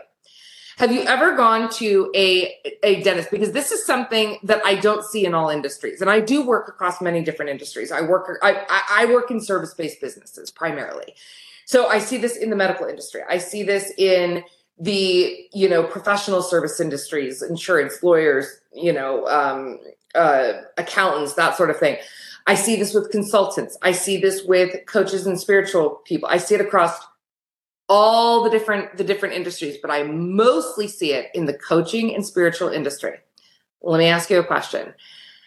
Have 0.78 0.92
you 0.92 1.02
ever 1.02 1.36
gone 1.36 1.68
to 1.70 2.08
a, 2.14 2.54
a 2.84 3.02
dentist? 3.02 3.32
Because 3.32 3.50
this 3.50 3.72
is 3.72 3.84
something 3.84 4.38
that 4.44 4.64
I 4.64 4.76
don't 4.76 5.04
see 5.04 5.26
in 5.26 5.34
all 5.34 5.48
industries. 5.48 6.00
And 6.00 6.08
I 6.08 6.20
do 6.20 6.46
work 6.46 6.68
across 6.68 7.00
many 7.00 7.24
different 7.24 7.50
industries. 7.50 7.90
I 7.90 8.00
work, 8.02 8.38
I, 8.42 8.64
I 8.88 9.06
work 9.06 9.32
in 9.32 9.40
service-based 9.40 10.00
businesses 10.00 10.52
primarily. 10.52 11.16
So 11.64 11.88
I 11.88 11.98
see 11.98 12.16
this 12.16 12.36
in 12.36 12.48
the 12.48 12.54
medical 12.54 12.86
industry. 12.86 13.22
I 13.28 13.38
see 13.38 13.64
this 13.64 13.92
in 13.98 14.44
the, 14.78 15.48
you 15.52 15.68
know, 15.68 15.82
professional 15.82 16.42
service 16.42 16.78
industries, 16.78 17.42
insurance, 17.42 18.00
lawyers, 18.00 18.60
you 18.72 18.92
know, 18.92 19.26
um, 19.26 19.80
uh, 20.14 20.62
accountants, 20.76 21.34
that 21.34 21.56
sort 21.56 21.70
of 21.70 21.78
thing. 21.78 21.96
I 22.46 22.54
see 22.54 22.76
this 22.76 22.94
with 22.94 23.10
consultants. 23.10 23.76
I 23.82 23.90
see 23.90 24.16
this 24.18 24.44
with 24.44 24.86
coaches 24.86 25.26
and 25.26 25.40
spiritual 25.40 26.00
people. 26.04 26.28
I 26.30 26.38
see 26.38 26.54
it 26.54 26.60
across 26.60 26.96
all 27.88 28.44
the 28.44 28.50
different 28.50 28.96
the 28.96 29.04
different 29.04 29.34
industries, 29.34 29.78
but 29.80 29.90
I 29.90 30.02
mostly 30.02 30.88
see 30.88 31.12
it 31.12 31.28
in 31.34 31.46
the 31.46 31.54
coaching 31.54 32.14
and 32.14 32.24
spiritual 32.24 32.68
industry. 32.68 33.14
Let 33.82 33.98
me 33.98 34.06
ask 34.06 34.30
you 34.30 34.38
a 34.38 34.44
question. 34.44 34.94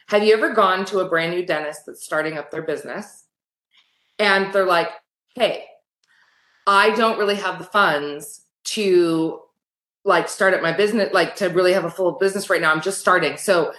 Have 0.08 0.24
you 0.24 0.34
ever 0.34 0.54
gone 0.54 0.86
to 0.86 1.00
a 1.00 1.08
brand 1.08 1.32
new 1.32 1.46
dentist 1.46 1.86
that's 1.86 2.04
starting 2.04 2.38
up 2.38 2.52
their 2.52 2.64
business 2.64 3.26
and 4.20 4.52
they're 4.54 4.66
like, 4.66 4.90
"Hey, 5.36 5.66
I 6.68 6.92
don't 6.92 7.18
really 7.18 7.36
have 7.36 7.60
the 7.60 7.66
funds 7.66 8.46
to 8.64 9.42
like 10.04 10.30
start 10.30 10.54
up 10.54 10.62
my 10.62 10.72
business, 10.72 11.14
like 11.14 11.36
to 11.38 11.48
really 11.48 11.74
have 11.74 11.86
a 11.86 11.92
full 11.92 12.14
business 12.14 12.50
right 12.50 12.62
now. 12.62 12.72
I'm 12.72 12.82
just 12.82 13.00
starting. 13.00 13.38
So 13.38 13.74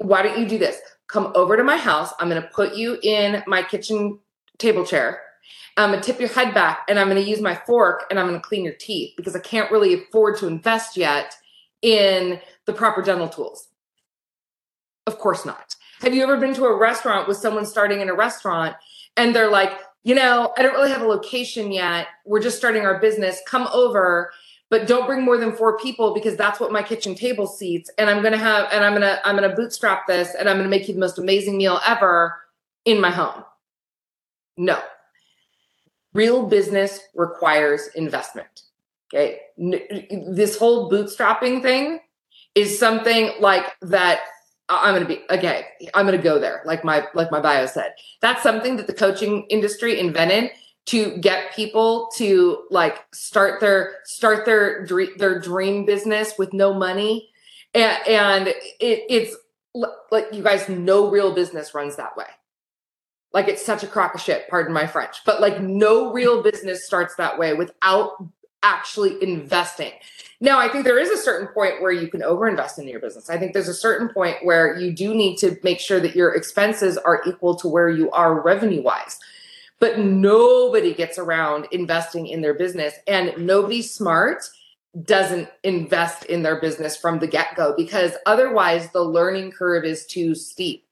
why 0.00 0.22
don't 0.22 0.38
you 0.38 0.46
do 0.46 0.58
this? 0.58 0.78
Come 1.06 1.32
over 1.34 1.56
to 1.56 1.64
my 1.64 1.76
house. 1.76 2.12
I'm 2.18 2.28
going 2.28 2.42
to 2.42 2.48
put 2.48 2.74
you 2.74 2.98
in 3.02 3.42
my 3.46 3.62
kitchen 3.62 4.18
table 4.58 4.84
chair. 4.84 5.22
I'm 5.76 5.92
to 5.92 6.00
tip 6.00 6.20
your 6.20 6.28
head 6.28 6.54
back 6.54 6.86
and 6.88 6.98
I'm 6.98 7.08
to 7.10 7.20
use 7.20 7.40
my 7.40 7.54
fork 7.54 8.04
and 8.10 8.18
I'm 8.18 8.32
to 8.32 8.40
clean 8.40 8.64
your 8.64 8.74
teeth 8.74 9.14
because 9.16 9.34
I 9.34 9.40
can't 9.40 9.70
really 9.70 9.94
afford 9.94 10.38
to 10.38 10.46
invest 10.46 10.96
yet 10.96 11.34
in 11.80 12.40
the 12.66 12.72
proper 12.72 13.02
dental 13.02 13.28
tools. 13.28 13.68
Of 15.06 15.18
course 15.18 15.44
not. 15.44 15.74
Have 16.00 16.14
you 16.14 16.22
ever 16.22 16.36
been 16.36 16.54
to 16.54 16.64
a 16.64 16.76
restaurant 16.76 17.28
with 17.28 17.36
someone 17.36 17.66
starting 17.66 18.00
in 18.00 18.08
a 18.08 18.14
restaurant 18.14 18.76
and 19.16 19.34
they're 19.34 19.50
like, 19.50 19.72
you 20.04 20.14
know, 20.14 20.52
I 20.56 20.62
don't 20.62 20.74
really 20.74 20.90
have 20.90 21.02
a 21.02 21.06
location 21.06 21.70
yet. 21.70 22.08
We're 22.24 22.42
just 22.42 22.56
starting 22.56 22.84
our 22.84 23.00
business. 23.00 23.40
Come 23.46 23.68
over, 23.72 24.32
but 24.68 24.88
don't 24.88 25.06
bring 25.06 25.22
more 25.22 25.38
than 25.38 25.52
four 25.52 25.78
people 25.78 26.12
because 26.12 26.36
that's 26.36 26.58
what 26.58 26.72
my 26.72 26.82
kitchen 26.82 27.14
table 27.14 27.46
seats. 27.46 27.90
And 27.98 28.10
I'm 28.10 28.22
gonna 28.22 28.38
have, 28.38 28.68
and 28.72 28.84
I'm 28.84 28.94
gonna, 28.94 29.20
I'm 29.24 29.36
gonna 29.36 29.54
bootstrap 29.54 30.06
this, 30.06 30.34
and 30.34 30.48
I'm 30.48 30.56
gonna 30.56 30.68
make 30.68 30.88
you 30.88 30.94
the 30.94 31.00
most 31.00 31.18
amazing 31.18 31.56
meal 31.56 31.78
ever 31.86 32.40
in 32.84 33.00
my 33.00 33.10
home. 33.10 33.44
No, 34.56 34.80
real 36.12 36.46
business 36.46 37.00
requires 37.14 37.88
investment. 37.94 38.62
Okay, 39.12 39.40
this 39.58 40.58
whole 40.58 40.90
bootstrapping 40.90 41.62
thing 41.62 42.00
is 42.54 42.78
something 42.78 43.32
like 43.40 43.66
that 43.82 44.20
I'm 44.68 44.94
going 44.94 45.06
to 45.06 45.08
be 45.08 45.22
okay. 45.30 45.66
I'm 45.94 46.06
going 46.06 46.16
to 46.16 46.22
go 46.22 46.38
there, 46.38 46.62
like 46.64 46.84
my 46.84 47.06
like 47.14 47.30
my 47.30 47.40
bio 47.40 47.66
said. 47.66 47.94
That's 48.20 48.42
something 48.42 48.76
that 48.76 48.86
the 48.86 48.94
coaching 48.94 49.46
industry 49.50 49.98
invented 49.98 50.50
to 50.86 51.16
get 51.18 51.54
people 51.54 52.08
to 52.16 52.64
like 52.70 53.04
start 53.12 53.60
their 53.60 53.96
start 54.04 54.44
their 54.46 54.84
dream 54.84 55.10
their 55.18 55.38
dream 55.38 55.84
business 55.84 56.34
with 56.38 56.52
no 56.52 56.72
money, 56.72 57.28
and, 57.74 57.98
and 58.06 58.48
it, 58.48 59.04
it's 59.08 59.36
like 60.10 60.26
you 60.32 60.42
guys 60.42 60.68
no 60.68 61.10
real 61.10 61.34
business 61.34 61.74
runs 61.74 61.96
that 61.96 62.16
way. 62.16 62.26
Like 63.32 63.48
it's 63.48 63.64
such 63.64 63.82
a 63.82 63.86
crock 63.86 64.14
of 64.14 64.20
shit. 64.20 64.48
Pardon 64.48 64.72
my 64.72 64.86
French, 64.86 65.24
but 65.24 65.40
like 65.40 65.60
no 65.60 66.12
real 66.12 66.42
business 66.42 66.84
starts 66.84 67.14
that 67.16 67.38
way 67.38 67.54
without 67.54 68.16
actually 68.62 69.22
investing. 69.22 69.92
Now, 70.40 70.58
I 70.58 70.68
think 70.68 70.84
there 70.84 70.98
is 70.98 71.10
a 71.10 71.16
certain 71.16 71.48
point 71.48 71.80
where 71.80 71.92
you 71.92 72.08
can 72.08 72.20
overinvest 72.20 72.78
in 72.78 72.88
your 72.88 73.00
business. 73.00 73.30
I 73.30 73.38
think 73.38 73.52
there's 73.52 73.68
a 73.68 73.74
certain 73.74 74.08
point 74.08 74.38
where 74.42 74.76
you 74.76 74.92
do 74.92 75.14
need 75.14 75.36
to 75.36 75.56
make 75.62 75.78
sure 75.78 76.00
that 76.00 76.16
your 76.16 76.34
expenses 76.34 76.98
are 76.98 77.22
equal 77.26 77.54
to 77.56 77.68
where 77.68 77.88
you 77.88 78.10
are 78.10 78.40
revenue 78.40 78.82
wise. 78.82 79.18
But 79.78 79.98
nobody 79.98 80.94
gets 80.94 81.18
around 81.18 81.68
investing 81.70 82.26
in 82.26 82.40
their 82.40 82.54
business, 82.54 82.94
and 83.06 83.32
nobody 83.38 83.82
smart 83.82 84.44
doesn't 85.04 85.48
invest 85.62 86.24
in 86.24 86.42
their 86.42 86.60
business 86.60 86.96
from 86.96 87.18
the 87.18 87.26
get 87.26 87.56
go 87.56 87.74
because 87.76 88.12
otherwise 88.26 88.90
the 88.90 89.02
learning 89.02 89.52
curve 89.52 89.84
is 89.84 90.06
too 90.06 90.34
steep. 90.34 90.84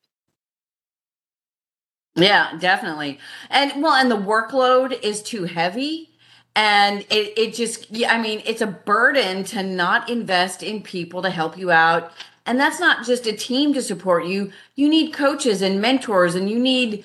Yeah, 2.17 2.57
definitely. 2.59 3.19
And 3.51 3.83
well, 3.83 3.93
and 3.95 4.11
the 4.11 4.17
workload 4.17 5.01
is 5.03 5.23
too 5.23 5.45
heavy 5.45 6.09
and 6.57 7.01
it, 7.11 7.39
it 7.39 7.55
just 7.55 7.87
i 8.09 8.21
mean 8.21 8.43
it's 8.45 8.61
a 8.61 8.67
burden 8.67 9.45
to 9.45 9.63
not 9.63 10.11
invest 10.11 10.63
in 10.65 10.83
people 10.83 11.23
to 11.23 11.31
help 11.31 11.57
you 11.57 11.71
out 11.71 12.11
and 12.45 12.59
that's 12.59 12.81
not 12.81 13.07
just 13.07 13.25
a 13.29 13.33
team 13.33 13.73
to 13.73 13.81
support 13.81 14.27
you 14.27 14.51
you 14.75 14.89
need 14.89 15.13
coaches 15.13 15.63
and 15.63 15.81
mentors 15.81 16.35
and 16.35 16.51
you 16.51 16.59
need 16.59 17.05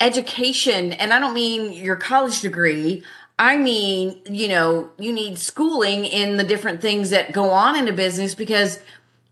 education 0.00 0.92
and 0.94 1.12
i 1.12 1.18
don't 1.18 1.32
mean 1.34 1.72
your 1.72 1.96
college 1.96 2.40
degree 2.42 3.02
i 3.38 3.56
mean 3.56 4.20
you 4.26 4.48
know 4.48 4.90
you 4.98 5.12
need 5.12 5.38
schooling 5.38 6.04
in 6.04 6.36
the 6.36 6.44
different 6.44 6.82
things 6.82 7.10
that 7.10 7.32
go 7.32 7.50
on 7.50 7.76
in 7.76 7.88
a 7.88 7.92
business 7.92 8.34
because 8.34 8.78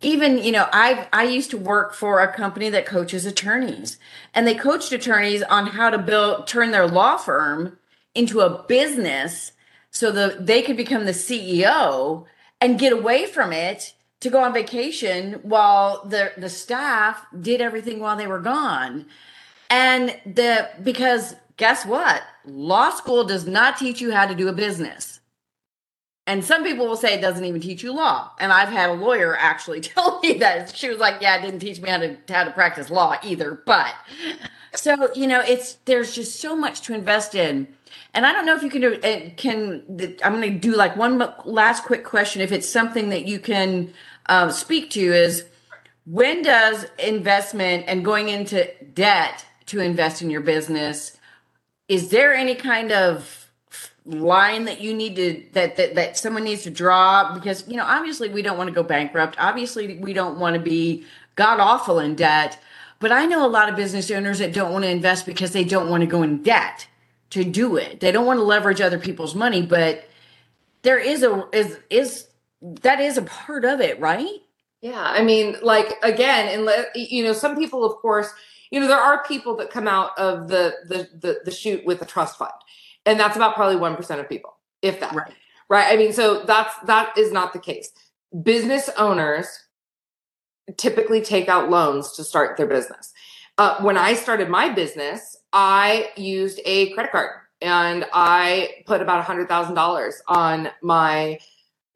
even 0.00 0.38
you 0.38 0.52
know 0.52 0.66
i 0.72 1.06
i 1.12 1.24
used 1.24 1.50
to 1.50 1.58
work 1.58 1.94
for 1.94 2.20
a 2.20 2.32
company 2.32 2.70
that 2.70 2.86
coaches 2.86 3.26
attorneys 3.26 3.98
and 4.34 4.46
they 4.46 4.54
coached 4.54 4.92
attorneys 4.92 5.42
on 5.42 5.66
how 5.66 5.90
to 5.90 5.98
build 5.98 6.46
turn 6.46 6.70
their 6.70 6.86
law 6.86 7.16
firm 7.16 7.78
into 8.14 8.40
a 8.40 8.62
business 8.64 9.52
so 9.90 10.10
that 10.12 10.46
they 10.46 10.62
could 10.62 10.76
become 10.76 11.04
the 11.04 11.12
CEO 11.12 12.24
and 12.60 12.78
get 12.78 12.92
away 12.92 13.26
from 13.26 13.52
it 13.52 13.94
to 14.20 14.30
go 14.30 14.42
on 14.42 14.52
vacation 14.52 15.34
while 15.42 16.04
the 16.04 16.32
the 16.36 16.48
staff 16.48 17.24
did 17.40 17.60
everything 17.60 18.00
while 18.00 18.16
they 18.16 18.26
were 18.26 18.40
gone. 18.40 19.06
And 19.70 20.16
the 20.26 20.68
because 20.82 21.34
guess 21.56 21.86
what? 21.86 22.22
Law 22.44 22.90
school 22.90 23.24
does 23.24 23.46
not 23.46 23.78
teach 23.78 24.00
you 24.00 24.12
how 24.12 24.26
to 24.26 24.34
do 24.34 24.48
a 24.48 24.52
business. 24.52 25.19
And 26.30 26.44
some 26.44 26.62
people 26.62 26.86
will 26.86 26.96
say 26.96 27.14
it 27.14 27.20
doesn't 27.20 27.44
even 27.44 27.60
teach 27.60 27.82
you 27.82 27.92
law. 27.92 28.30
And 28.38 28.52
I've 28.52 28.68
had 28.68 28.90
a 28.90 28.94
lawyer 28.94 29.36
actually 29.36 29.80
tell 29.92 30.20
me 30.20 30.34
that. 30.34 30.74
She 30.76 30.88
was 30.88 30.98
like, 30.98 31.20
"Yeah, 31.20 31.38
it 31.38 31.42
didn't 31.42 31.60
teach 31.60 31.80
me 31.80 31.90
how 31.90 31.98
to 31.98 32.16
how 32.28 32.44
to 32.44 32.50
practice 32.50 32.90
law 32.90 33.16
either." 33.22 33.62
But 33.66 33.94
so, 34.74 35.12
you 35.14 35.26
know, 35.26 35.40
it's 35.40 35.74
there's 35.84 36.14
just 36.14 36.40
so 36.40 36.54
much 36.56 36.82
to 36.82 36.94
invest 36.94 37.34
in 37.34 37.68
and 38.12 38.26
I 38.26 38.32
don't 38.32 38.46
know 38.46 38.56
if 38.56 38.62
you 38.62 38.70
can 38.70 38.80
do 38.80 38.94
uh, 38.94 39.30
can 39.36 39.84
I'm 40.24 40.40
going 40.40 40.52
to 40.52 40.58
do 40.58 40.74
like 40.74 40.96
one 40.96 41.22
last 41.44 41.84
quick 41.84 42.04
question. 42.04 42.42
If 42.42 42.52
it's 42.52 42.68
something 42.68 43.10
that 43.10 43.26
you 43.26 43.38
can 43.38 43.92
uh, 44.26 44.50
speak 44.50 44.90
to, 44.90 45.00
is 45.00 45.44
when 46.06 46.42
does 46.42 46.86
investment 46.98 47.84
and 47.86 48.04
going 48.04 48.28
into 48.28 48.68
debt 48.94 49.44
to 49.66 49.80
invest 49.80 50.22
in 50.22 50.30
your 50.30 50.40
business? 50.40 51.16
Is 51.88 52.10
there 52.10 52.34
any 52.34 52.54
kind 52.54 52.90
of 52.90 53.39
line 54.10 54.64
that 54.64 54.80
you 54.80 54.94
need 54.94 55.16
to 55.16 55.44
that 55.52 55.76
that, 55.76 55.94
that 55.94 56.18
someone 56.18 56.44
needs 56.44 56.62
to 56.64 56.70
draw? 56.70 57.34
Because 57.34 57.66
you 57.68 57.76
know, 57.76 57.84
obviously, 57.84 58.28
we 58.28 58.42
don't 58.42 58.58
want 58.58 58.68
to 58.68 58.74
go 58.74 58.82
bankrupt. 58.82 59.36
Obviously, 59.38 59.98
we 59.98 60.12
don't 60.12 60.38
want 60.38 60.54
to 60.54 60.60
be 60.60 61.04
god 61.36 61.60
awful 61.60 61.98
in 61.98 62.14
debt. 62.14 62.58
But 62.98 63.12
I 63.12 63.24
know 63.24 63.46
a 63.46 63.48
lot 63.48 63.68
of 63.70 63.76
business 63.76 64.10
owners 64.10 64.40
that 64.40 64.52
don't 64.52 64.72
want 64.72 64.84
to 64.84 64.90
invest 64.90 65.24
because 65.24 65.52
they 65.52 65.64
don't 65.64 65.88
want 65.88 66.02
to 66.02 66.06
go 66.06 66.22
in 66.22 66.42
debt 66.42 66.86
to 67.30 67.44
do 67.44 67.76
it. 67.76 68.00
They 68.00 68.12
don't 68.12 68.26
want 68.26 68.38
to 68.38 68.44
leverage 68.44 68.80
other 68.80 68.98
people's 68.98 69.34
money, 69.34 69.62
but 69.62 70.04
there 70.82 70.98
is 70.98 71.22
a 71.22 71.48
is 71.52 71.78
is 71.88 72.26
that 72.62 73.00
is 73.00 73.16
a 73.16 73.22
part 73.22 73.64
of 73.64 73.80
it, 73.80 73.98
right? 74.00 74.40
Yeah, 74.80 75.02
I 75.02 75.22
mean, 75.22 75.56
like 75.62 75.98
again, 76.02 76.48
and 76.48 76.86
you 76.94 77.22
know, 77.24 77.32
some 77.32 77.56
people, 77.56 77.84
of 77.84 77.96
course, 77.96 78.30
you 78.70 78.80
know, 78.80 78.88
there 78.88 79.00
are 79.00 79.22
people 79.24 79.56
that 79.56 79.70
come 79.70 79.86
out 79.88 80.18
of 80.18 80.48
the 80.48 80.74
the 80.86 81.08
the, 81.18 81.40
the 81.44 81.50
chute 81.50 81.84
with 81.84 82.02
a 82.02 82.06
trust 82.06 82.38
fund, 82.38 82.52
and 83.10 83.20
that's 83.20 83.36
about 83.36 83.54
probably 83.54 83.76
1% 83.76 84.20
of 84.20 84.28
people 84.28 84.56
if 84.82 85.00
that. 85.00 85.14
Right. 85.14 85.32
right? 85.68 85.92
I 85.92 85.96
mean 85.96 86.12
so 86.12 86.44
that's 86.44 86.74
that 86.86 87.16
is 87.18 87.32
not 87.32 87.52
the 87.52 87.58
case. 87.58 87.90
Business 88.42 88.88
owners 88.96 89.46
typically 90.76 91.20
take 91.20 91.48
out 91.48 91.68
loans 91.68 92.12
to 92.12 92.24
start 92.24 92.56
their 92.56 92.66
business. 92.66 93.12
Uh, 93.58 93.82
when 93.82 93.98
i 93.98 94.14
started 94.14 94.48
my 94.48 94.70
business 94.70 95.36
i 95.52 96.08
used 96.16 96.60
a 96.64 96.90
credit 96.92 97.12
card 97.12 97.30
and 97.60 98.06
i 98.12 98.70
put 98.86 99.02
about 99.02 99.26
$100000 99.26 100.12
on 100.28 100.68
my 100.82 101.38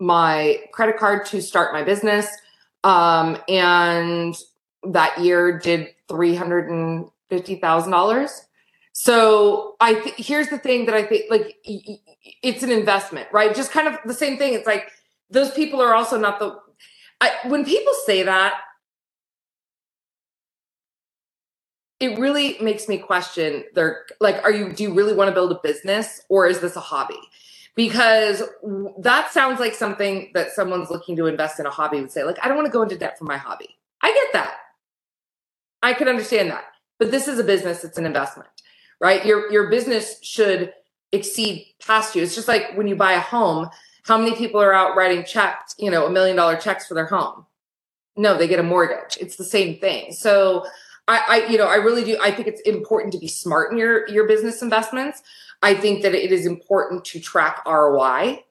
my 0.00 0.60
credit 0.72 0.98
card 0.98 1.24
to 1.26 1.40
start 1.40 1.72
my 1.72 1.82
business. 1.82 2.26
Um, 2.82 3.38
and 3.48 4.36
that 4.90 5.18
year 5.18 5.58
did 5.58 5.88
$350000 6.08 8.40
so 8.94 9.76
I 9.80 9.94
th- 9.96 10.16
here's 10.18 10.48
the 10.50 10.58
thing 10.58 10.86
that 10.86 10.96
I 10.96 11.04
think 11.04 11.26
like 11.30 11.58
it's 11.64 12.64
an 12.64 12.72
investment, 12.72 13.28
right? 13.32 13.54
Just 13.56 13.72
kind 13.72 13.88
of 13.88 13.98
the 14.06 14.14
same 14.14 14.38
thing. 14.38 14.54
It's 14.54 14.66
like 14.68 14.90
those 15.30 15.52
people 15.52 15.82
are 15.82 15.94
also 15.94 16.18
not 16.18 16.40
the. 16.40 16.58
I, 17.22 17.32
when 17.48 17.64
people 17.66 17.94
say 18.06 18.24
that, 18.24 18.54
it 22.00 22.18
really 22.18 22.56
makes 22.60 22.88
me 22.88 22.98
question 22.98 23.64
their 23.74 24.04
like 24.20 24.42
are 24.44 24.50
you 24.52 24.72
do 24.72 24.82
you 24.82 24.94
really 24.94 25.14
want 25.14 25.28
to 25.28 25.34
build 25.34 25.52
a 25.52 25.60
business 25.62 26.22
or 26.28 26.46
is 26.46 26.60
this 26.60 26.76
a 26.76 26.80
hobby 26.80 27.18
because 27.74 28.42
that 28.98 29.32
sounds 29.32 29.60
like 29.60 29.74
something 29.74 30.30
that 30.34 30.52
someone's 30.52 30.90
looking 30.90 31.16
to 31.16 31.26
invest 31.26 31.58
in 31.60 31.66
a 31.66 31.70
hobby 31.70 32.00
would 32.00 32.10
say 32.12 32.24
like 32.24 32.36
i 32.44 32.48
don't 32.48 32.56
want 32.56 32.66
to 32.66 32.72
go 32.72 32.82
into 32.82 32.96
debt 32.98 33.18
for 33.18 33.24
my 33.24 33.36
hobby 33.36 33.68
i 34.02 34.12
get 34.12 34.32
that 34.32 34.56
i 35.82 35.94
could 35.94 36.08
understand 36.08 36.50
that 36.50 36.64
but 36.98 37.10
this 37.10 37.28
is 37.28 37.38
a 37.38 37.44
business 37.44 37.84
it's 37.84 37.98
an 37.98 38.06
investment 38.06 38.48
right 39.00 39.24
your 39.24 39.50
your 39.52 39.70
business 39.70 40.18
should 40.22 40.72
exceed 41.12 41.66
past 41.84 42.14
you 42.14 42.22
it's 42.22 42.34
just 42.34 42.48
like 42.48 42.76
when 42.76 42.86
you 42.86 42.96
buy 42.96 43.12
a 43.12 43.20
home 43.20 43.68
how 44.04 44.18
many 44.18 44.34
people 44.36 44.60
are 44.60 44.74
out 44.74 44.96
writing 44.96 45.24
checks 45.24 45.74
you 45.78 45.90
know 45.90 46.06
a 46.06 46.10
million 46.10 46.36
dollar 46.36 46.56
checks 46.56 46.86
for 46.86 46.94
their 46.94 47.06
home 47.06 47.46
no 48.16 48.36
they 48.36 48.48
get 48.48 48.58
a 48.58 48.64
mortgage 48.64 49.16
it's 49.20 49.36
the 49.36 49.44
same 49.44 49.78
thing 49.78 50.12
so 50.12 50.64
I, 51.06 51.22
I, 51.28 51.50
you 51.50 51.58
know, 51.58 51.66
I 51.66 51.76
really 51.76 52.04
do. 52.04 52.16
I 52.22 52.30
think 52.30 52.48
it's 52.48 52.60
important 52.62 53.12
to 53.12 53.18
be 53.18 53.28
smart 53.28 53.72
in 53.72 53.78
your 53.78 54.08
your 54.08 54.26
business 54.26 54.62
investments. 54.62 55.22
I 55.62 55.74
think 55.74 56.02
that 56.02 56.14
it 56.14 56.32
is 56.32 56.46
important 56.46 57.04
to 57.06 57.20
track 57.20 57.64
ROI 57.66 58.42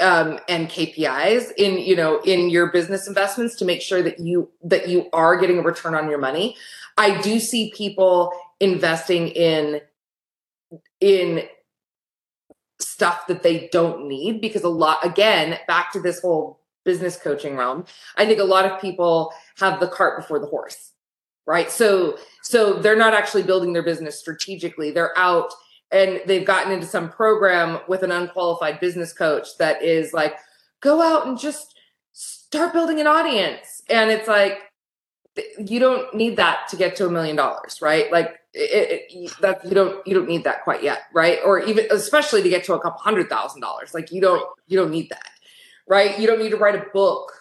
um, 0.00 0.38
and 0.48 0.68
KPIs 0.68 1.52
in 1.56 1.78
you 1.78 1.96
know 1.96 2.20
in 2.20 2.48
your 2.48 2.70
business 2.70 3.08
investments 3.08 3.56
to 3.56 3.64
make 3.64 3.82
sure 3.82 4.02
that 4.02 4.20
you 4.20 4.48
that 4.62 4.88
you 4.88 5.08
are 5.12 5.36
getting 5.36 5.58
a 5.58 5.62
return 5.62 5.94
on 5.94 6.08
your 6.08 6.18
money. 6.18 6.56
I 6.96 7.20
do 7.20 7.40
see 7.40 7.72
people 7.76 8.32
investing 8.60 9.28
in 9.28 9.80
in 11.00 11.42
stuff 12.80 13.26
that 13.26 13.42
they 13.42 13.68
don't 13.72 14.06
need 14.06 14.40
because 14.40 14.62
a 14.62 14.68
lot 14.68 15.04
again 15.04 15.58
back 15.66 15.92
to 15.92 16.00
this 16.00 16.20
whole 16.20 16.60
business 16.84 17.16
coaching 17.16 17.56
realm 17.56 17.84
i 18.16 18.26
think 18.26 18.38
a 18.38 18.44
lot 18.44 18.64
of 18.64 18.80
people 18.80 19.32
have 19.58 19.80
the 19.80 19.88
cart 19.88 20.18
before 20.18 20.38
the 20.38 20.46
horse 20.46 20.92
right? 21.46 21.70
So 21.70 22.18
so 22.42 22.74
they're 22.74 22.96
not 22.96 23.14
actually 23.14 23.44
building 23.44 23.72
their 23.72 23.82
business 23.82 24.18
strategically. 24.18 24.90
They're 24.90 25.16
out 25.16 25.52
and 25.90 26.20
they've 26.26 26.44
gotten 26.44 26.72
into 26.72 26.86
some 26.86 27.08
program 27.08 27.80
with 27.88 28.02
an 28.02 28.10
unqualified 28.10 28.80
business 28.80 29.12
coach 29.12 29.56
that 29.58 29.82
is 29.82 30.12
like 30.12 30.36
go 30.80 31.00
out 31.00 31.26
and 31.26 31.38
just 31.38 31.78
start 32.12 32.72
building 32.72 33.00
an 33.00 33.06
audience. 33.06 33.82
And 33.88 34.10
it's 34.10 34.28
like 34.28 34.62
you 35.58 35.78
don't 35.78 36.14
need 36.14 36.36
that 36.36 36.66
to 36.70 36.76
get 36.76 36.96
to 36.96 37.06
a 37.06 37.10
million 37.10 37.36
dollars 37.36 37.80
right? 37.80 38.10
Like 38.10 38.38
it, 38.56 39.06
it, 39.10 39.40
that 39.40 39.64
you 39.64 39.72
don't 39.72 40.06
you 40.06 40.14
don't 40.14 40.28
need 40.28 40.44
that 40.44 40.64
quite 40.64 40.82
yet 40.82 41.02
right? 41.12 41.38
Or 41.44 41.60
even 41.60 41.86
especially 41.90 42.42
to 42.42 42.48
get 42.48 42.64
to 42.64 42.74
a 42.74 42.80
couple 42.80 43.00
hundred 43.00 43.28
thousand 43.28 43.60
dollars 43.60 43.94
like 43.94 44.10
you 44.12 44.20
don't 44.20 44.46
you 44.66 44.78
don't 44.78 44.90
need 44.90 45.10
that 45.10 45.30
right? 45.88 46.18
You 46.18 46.26
don't 46.26 46.40
need 46.40 46.50
to 46.50 46.56
write 46.56 46.74
a 46.74 46.86
book 46.92 47.32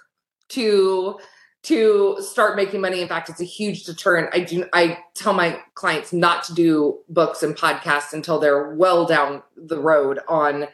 to 0.49 1.17
to 1.63 2.17
start 2.21 2.55
making 2.55 2.81
money. 2.81 3.01
In 3.01 3.07
fact 3.07 3.29
it's 3.29 3.41
a 3.41 3.45
huge 3.45 3.85
deterrent. 3.85 4.29
I 4.33 4.41
do 4.41 4.65
i 4.73 4.99
tell 5.13 5.33
my 5.33 5.59
clients 5.73 6.13
not 6.13 6.43
to 6.45 6.53
do 6.53 6.99
books 7.09 7.43
and 7.43 7.55
podcasts 7.55 8.13
until 8.13 8.39
they're 8.39 8.75
well 8.75 9.05
down 9.05 9.41
the 9.55 9.79
road 9.79 10.19
on 10.27 10.67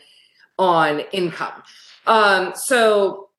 on 0.58 1.01
income. 1.12 1.63
Um 2.08 2.54
so 2.56 3.30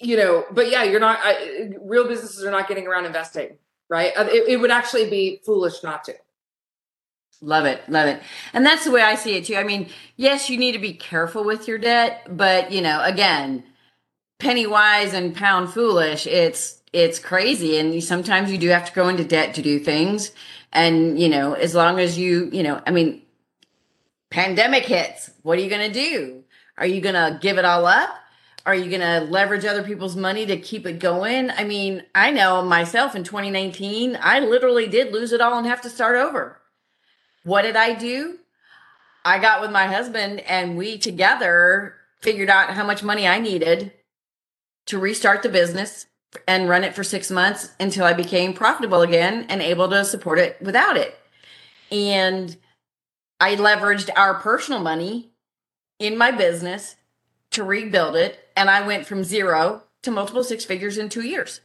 you 0.00 0.16
know, 0.16 0.44
but 0.50 0.70
yeah, 0.70 0.82
you're 0.82 1.00
not, 1.00 1.18
I, 1.22 1.70
real 1.80 2.08
businesses 2.08 2.44
are 2.44 2.50
not 2.50 2.68
getting 2.68 2.86
around 2.86 3.04
investing, 3.04 3.58
right? 3.88 4.12
Uh, 4.16 4.26
it, 4.30 4.48
it 4.48 4.56
would 4.56 4.70
actually 4.70 5.10
be 5.10 5.40
foolish 5.44 5.82
not 5.82 6.04
to. 6.04 6.14
Love 7.42 7.64
it. 7.64 7.88
Love 7.88 8.06
it. 8.08 8.22
And 8.52 8.66
that's 8.66 8.84
the 8.84 8.90
way 8.90 9.02
I 9.02 9.14
see 9.14 9.36
it 9.36 9.46
too. 9.46 9.56
I 9.56 9.64
mean, 9.64 9.88
yes, 10.16 10.50
you 10.50 10.58
need 10.58 10.72
to 10.72 10.78
be 10.78 10.92
careful 10.92 11.42
with 11.42 11.66
your 11.66 11.78
debt, 11.78 12.26
but 12.28 12.70
you 12.70 12.82
know, 12.82 13.02
again, 13.02 13.64
penny 14.38 14.66
wise 14.66 15.14
and 15.14 15.34
pound 15.34 15.70
foolish, 15.70 16.26
it's, 16.26 16.82
it's 16.92 17.18
crazy. 17.18 17.78
And 17.78 17.94
you, 17.94 18.00
sometimes 18.00 18.50
you 18.50 18.58
do 18.58 18.68
have 18.68 18.86
to 18.86 18.92
go 18.92 19.08
into 19.08 19.24
debt 19.24 19.54
to 19.54 19.62
do 19.62 19.78
things. 19.78 20.32
And, 20.72 21.18
you 21.18 21.28
know, 21.28 21.54
as 21.54 21.74
long 21.74 21.98
as 21.98 22.18
you, 22.18 22.50
you 22.52 22.62
know, 22.62 22.80
I 22.86 22.90
mean, 22.90 23.22
pandemic 24.30 24.84
hits, 24.84 25.30
what 25.42 25.58
are 25.58 25.62
you 25.62 25.70
going 25.70 25.90
to 25.90 26.00
do? 26.00 26.44
Are 26.76 26.86
you 26.86 27.00
going 27.00 27.14
to 27.14 27.38
give 27.40 27.58
it 27.58 27.64
all 27.64 27.86
up? 27.86 28.10
Are 28.66 28.74
you 28.74 28.90
going 28.90 29.00
to 29.00 29.30
leverage 29.30 29.64
other 29.64 29.82
people's 29.82 30.16
money 30.16 30.44
to 30.46 30.56
keep 30.58 30.86
it 30.86 30.98
going? 30.98 31.50
I 31.50 31.64
mean, 31.64 32.04
I 32.14 32.30
know 32.30 32.62
myself 32.62 33.14
in 33.16 33.24
2019, 33.24 34.18
I 34.20 34.40
literally 34.40 34.86
did 34.86 35.12
lose 35.12 35.32
it 35.32 35.40
all 35.40 35.58
and 35.58 35.66
have 35.66 35.80
to 35.82 35.90
start 35.90 36.16
over. 36.16 36.59
What 37.44 37.62
did 37.62 37.76
I 37.76 37.94
do? 37.94 38.38
I 39.24 39.38
got 39.38 39.60
with 39.60 39.70
my 39.70 39.86
husband 39.86 40.40
and 40.40 40.76
we 40.76 40.98
together 40.98 41.94
figured 42.20 42.50
out 42.50 42.70
how 42.70 42.84
much 42.84 43.02
money 43.02 43.26
I 43.26 43.38
needed 43.38 43.92
to 44.86 44.98
restart 44.98 45.42
the 45.42 45.48
business 45.48 46.06
and 46.46 46.68
run 46.68 46.84
it 46.84 46.94
for 46.94 47.04
six 47.04 47.30
months 47.30 47.72
until 47.80 48.04
I 48.04 48.12
became 48.12 48.54
profitable 48.54 49.02
again 49.02 49.46
and 49.48 49.60
able 49.60 49.88
to 49.88 50.04
support 50.04 50.38
it 50.38 50.56
without 50.60 50.96
it. 50.96 51.18
And 51.90 52.56
I 53.40 53.56
leveraged 53.56 54.10
our 54.16 54.34
personal 54.34 54.80
money 54.80 55.30
in 55.98 56.16
my 56.16 56.30
business 56.30 56.96
to 57.52 57.64
rebuild 57.64 58.16
it. 58.16 58.38
And 58.56 58.70
I 58.70 58.86
went 58.86 59.06
from 59.06 59.24
zero 59.24 59.82
to 60.02 60.10
multiple 60.10 60.44
six 60.44 60.64
figures 60.64 60.98
in 60.98 61.08
two 61.08 61.22
years. 61.22 61.60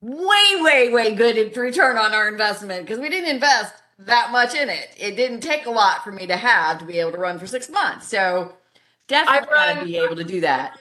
Way, 0.00 0.60
way, 0.60 0.90
way 0.90 1.14
good 1.14 1.56
return 1.56 1.96
on 1.96 2.12
our 2.12 2.28
investment 2.28 2.84
because 2.84 3.00
we 3.00 3.08
didn't 3.08 3.30
invest 3.30 3.74
that 3.98 4.30
much 4.30 4.54
in 4.54 4.68
it. 4.68 4.88
It 4.98 5.16
didn't 5.16 5.40
take 5.40 5.66
a 5.66 5.70
lot 5.70 6.04
for 6.04 6.12
me 6.12 6.26
to 6.26 6.36
have 6.36 6.78
to 6.78 6.84
be 6.84 6.98
able 6.98 7.12
to 7.12 7.18
run 7.18 7.38
for 7.38 7.46
six 7.46 7.70
months. 7.70 8.08
So 8.08 8.52
definitely 9.08 9.80
to 9.80 9.84
be 9.84 9.96
able 9.96 10.16
to 10.16 10.24
do 10.24 10.40
that. 10.42 10.78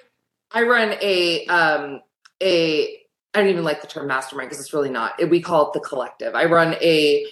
I 0.51 0.63
run 0.63 0.95
a 1.01 1.45
um 1.47 2.01
a 2.41 2.97
I 3.33 3.39
don't 3.39 3.49
even 3.49 3.63
like 3.63 3.81
the 3.81 3.87
term 3.87 4.07
mastermind 4.07 4.49
because 4.49 4.63
it's 4.63 4.73
really 4.73 4.89
not. 4.89 5.13
We 5.29 5.41
call 5.41 5.67
it 5.67 5.73
the 5.73 5.81
collective. 5.81 6.35
I 6.35 6.45
run 6.45 6.75
a 6.75 7.25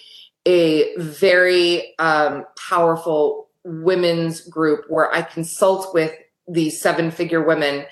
a 0.45 0.95
very 0.97 1.97
um, 1.99 2.45
powerful 2.69 3.49
women's 3.63 4.41
group 4.41 4.85
where 4.89 5.13
I 5.13 5.21
consult 5.21 5.93
with 5.93 6.11
these 6.47 6.81
seven 6.81 7.11
figure 7.11 7.41
women. 7.41 7.85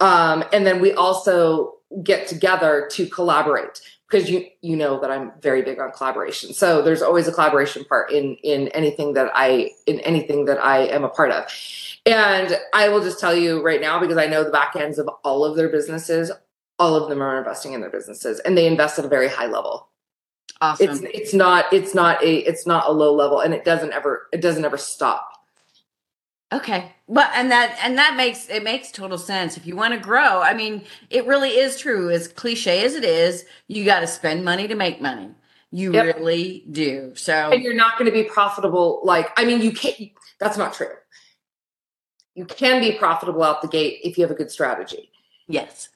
Um, 0.00 0.44
and 0.52 0.66
then 0.66 0.80
we 0.80 0.92
also 0.92 1.74
get 2.02 2.26
together 2.26 2.88
to 2.92 3.06
collaborate 3.06 3.80
because 4.12 4.28
you 4.28 4.46
you 4.60 4.76
know 4.76 5.00
that 5.00 5.10
I'm 5.10 5.32
very 5.40 5.62
big 5.62 5.80
on 5.80 5.90
collaboration. 5.92 6.52
So 6.52 6.82
there's 6.82 7.02
always 7.02 7.26
a 7.26 7.32
collaboration 7.32 7.84
part 7.84 8.12
in 8.12 8.36
in 8.42 8.68
anything 8.68 9.14
that 9.14 9.30
I 9.34 9.70
in 9.86 10.00
anything 10.00 10.44
that 10.44 10.62
I 10.62 10.80
am 10.86 11.04
a 11.04 11.08
part 11.08 11.30
of. 11.30 11.46
And 12.04 12.58
I 12.74 12.88
will 12.88 13.02
just 13.02 13.18
tell 13.18 13.34
you 13.34 13.62
right 13.62 13.80
now 13.80 13.98
because 13.98 14.18
I 14.18 14.26
know 14.26 14.44
the 14.44 14.50
back 14.50 14.76
ends 14.76 14.98
of 14.98 15.08
all 15.24 15.44
of 15.44 15.56
their 15.56 15.68
businesses, 15.68 16.30
all 16.78 16.94
of 16.94 17.08
them 17.08 17.22
are 17.22 17.38
investing 17.38 17.72
in 17.72 17.80
their 17.80 17.90
businesses 17.90 18.40
and 18.40 18.56
they 18.56 18.66
invest 18.66 18.98
at 18.98 19.04
a 19.04 19.08
very 19.08 19.28
high 19.28 19.46
level. 19.46 19.88
Awesome. 20.60 20.90
It's 20.90 21.00
it's 21.14 21.34
not 21.34 21.72
it's 21.72 21.94
not 21.94 22.22
a 22.22 22.38
it's 22.38 22.66
not 22.66 22.88
a 22.88 22.92
low 22.92 23.14
level 23.14 23.40
and 23.40 23.54
it 23.54 23.64
doesn't 23.64 23.92
ever 23.92 24.28
it 24.32 24.42
doesn't 24.42 24.64
ever 24.64 24.76
stop. 24.76 25.28
Okay. 26.52 26.92
Well, 27.06 27.30
and 27.34 27.50
that 27.50 27.78
and 27.82 27.96
that 27.96 28.16
makes 28.16 28.48
it 28.48 28.62
makes 28.62 28.92
total 28.92 29.18
sense. 29.18 29.56
If 29.56 29.66
you 29.66 29.74
want 29.74 29.94
to 29.94 30.00
grow, 30.00 30.42
I 30.42 30.52
mean, 30.54 30.84
it 31.08 31.26
really 31.26 31.50
is 31.50 31.78
true. 31.78 32.10
As 32.10 32.28
cliche 32.28 32.84
as 32.84 32.94
it 32.94 33.04
is, 33.04 33.44
you 33.68 33.84
got 33.84 34.00
to 34.00 34.06
spend 34.06 34.44
money 34.44 34.68
to 34.68 34.74
make 34.74 35.00
money. 35.00 35.30
You 35.70 35.94
yep. 35.94 36.16
really 36.16 36.64
do. 36.70 37.12
So 37.16 37.50
and 37.50 37.62
you're 37.62 37.74
not 37.74 37.98
going 37.98 38.10
to 38.10 38.12
be 38.12 38.24
profitable 38.24 39.00
like 39.04 39.30
I 39.38 39.46
mean, 39.46 39.62
you 39.62 39.72
can't 39.72 40.12
that's 40.38 40.58
not 40.58 40.74
true. 40.74 40.92
You 42.34 42.44
can 42.44 42.80
be 42.80 42.92
profitable 42.92 43.42
out 43.42 43.62
the 43.62 43.68
gate 43.68 44.00
if 44.04 44.18
you 44.18 44.24
have 44.24 44.30
a 44.30 44.34
good 44.34 44.50
strategy. 44.50 45.10
Yes. 45.48 45.88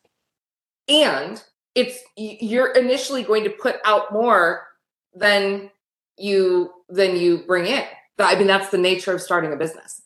And 0.89 1.43
it's 1.75 1.99
you're 2.17 2.73
initially 2.73 3.23
going 3.23 3.45
to 3.45 3.51
put 3.51 3.77
out 3.85 4.13
more 4.13 4.67
than 5.15 5.71
you 6.17 6.73
than 6.89 7.17
you 7.17 7.39
bring 7.47 7.67
in. 7.67 7.85
I 8.19 8.37
mean 8.37 8.47
that's 8.47 8.71
the 8.71 8.79
nature 8.79 9.13
of 9.13 9.21
starting 9.21 9.53
a 9.53 9.57
business. 9.57 10.01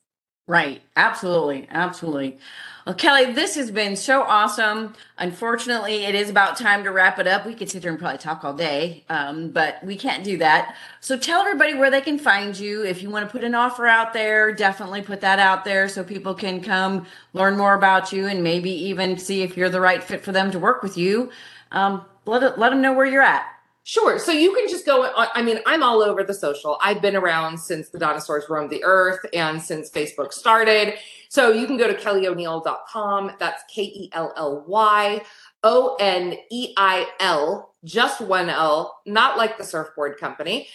Right. 0.51 0.83
Absolutely. 0.97 1.69
Absolutely. 1.71 2.37
Well, 2.85 2.97
Kelly, 2.97 3.33
this 3.33 3.55
has 3.55 3.71
been 3.71 3.95
so 3.95 4.23
awesome. 4.23 4.95
Unfortunately, 5.17 6.07
it 6.07 6.17
is 6.17 6.29
about 6.29 6.57
time 6.57 6.83
to 6.83 6.91
wrap 6.91 7.21
it 7.21 7.29
up. 7.29 7.47
We 7.47 7.55
could 7.55 7.71
sit 7.71 7.85
here 7.85 7.93
and 7.93 8.01
probably 8.01 8.19
talk 8.19 8.43
all 8.43 8.53
day, 8.53 9.05
um, 9.09 9.51
but 9.51 9.77
we 9.85 9.95
can't 9.95 10.25
do 10.25 10.39
that. 10.39 10.75
So 11.01 11.17
tell 11.17 11.43
everybody 11.43 11.75
where 11.75 11.89
they 11.89 12.01
can 12.01 12.19
find 12.19 12.59
you. 12.59 12.85
If 12.85 13.01
you 13.01 13.11
want 13.11 13.29
to 13.29 13.31
put 13.31 13.45
an 13.45 13.55
offer 13.55 13.87
out 13.87 14.13
there, 14.13 14.53
definitely 14.53 15.03
put 15.03 15.21
that 15.21 15.39
out 15.39 15.65
there 15.65 15.89
so 15.89 16.03
people 16.03 16.35
can 16.35 16.61
come 16.61 17.07
learn 17.33 17.57
more 17.57 17.75
about 17.75 18.13
you 18.13 18.27
and 18.27 18.43
maybe 18.43 18.73
even 18.73 19.19
see 19.19 19.43
if 19.43 19.57
you're 19.57 19.71
the 19.71 19.81
right 19.81 20.03
fit 20.03 20.21
for 20.21 20.33
them 20.33 20.51
to 20.51 20.59
work 20.59 20.83
with 20.83 20.99
you 20.99 21.31
um, 21.73 22.05
let, 22.27 22.59
let 22.59 22.71
them 22.71 22.81
know 22.81 22.93
where 22.93 23.07
you're 23.07 23.23
at. 23.23 23.47
Sure. 23.91 24.21
So 24.21 24.31
you 24.31 24.55
can 24.55 24.69
just 24.69 24.87
go. 24.87 25.11
I 25.17 25.43
mean, 25.43 25.59
I'm 25.67 25.83
all 25.83 26.01
over 26.01 26.23
the 26.23 26.33
social. 26.33 26.79
I've 26.81 27.03
been 27.03 27.17
around 27.17 27.59
since 27.59 27.89
the 27.89 27.99
dinosaurs 27.99 28.45
roamed 28.49 28.71
the 28.71 28.85
earth 28.85 29.19
and 29.35 29.61
since 29.61 29.91
Facebook 29.91 30.33
started. 30.33 30.95
So 31.29 31.51
you 31.51 31.67
can 31.67 31.77
go 31.77 31.89
to 31.89 31.95
kellyoneil.com. 31.95 33.33
That's 33.41 33.65
K 33.69 33.83
E 33.83 34.11
L 34.13 34.33
L 34.37 34.65
Y 34.69 35.23
O 35.65 35.97
N 35.99 36.37
E 36.53 36.73
I 36.77 37.09
L, 37.19 37.75
just 37.83 38.21
one 38.21 38.49
L, 38.49 39.01
not 39.07 39.37
like 39.37 39.59
the 39.59 39.65
surfboard 39.65 40.19
company. 40.19 40.69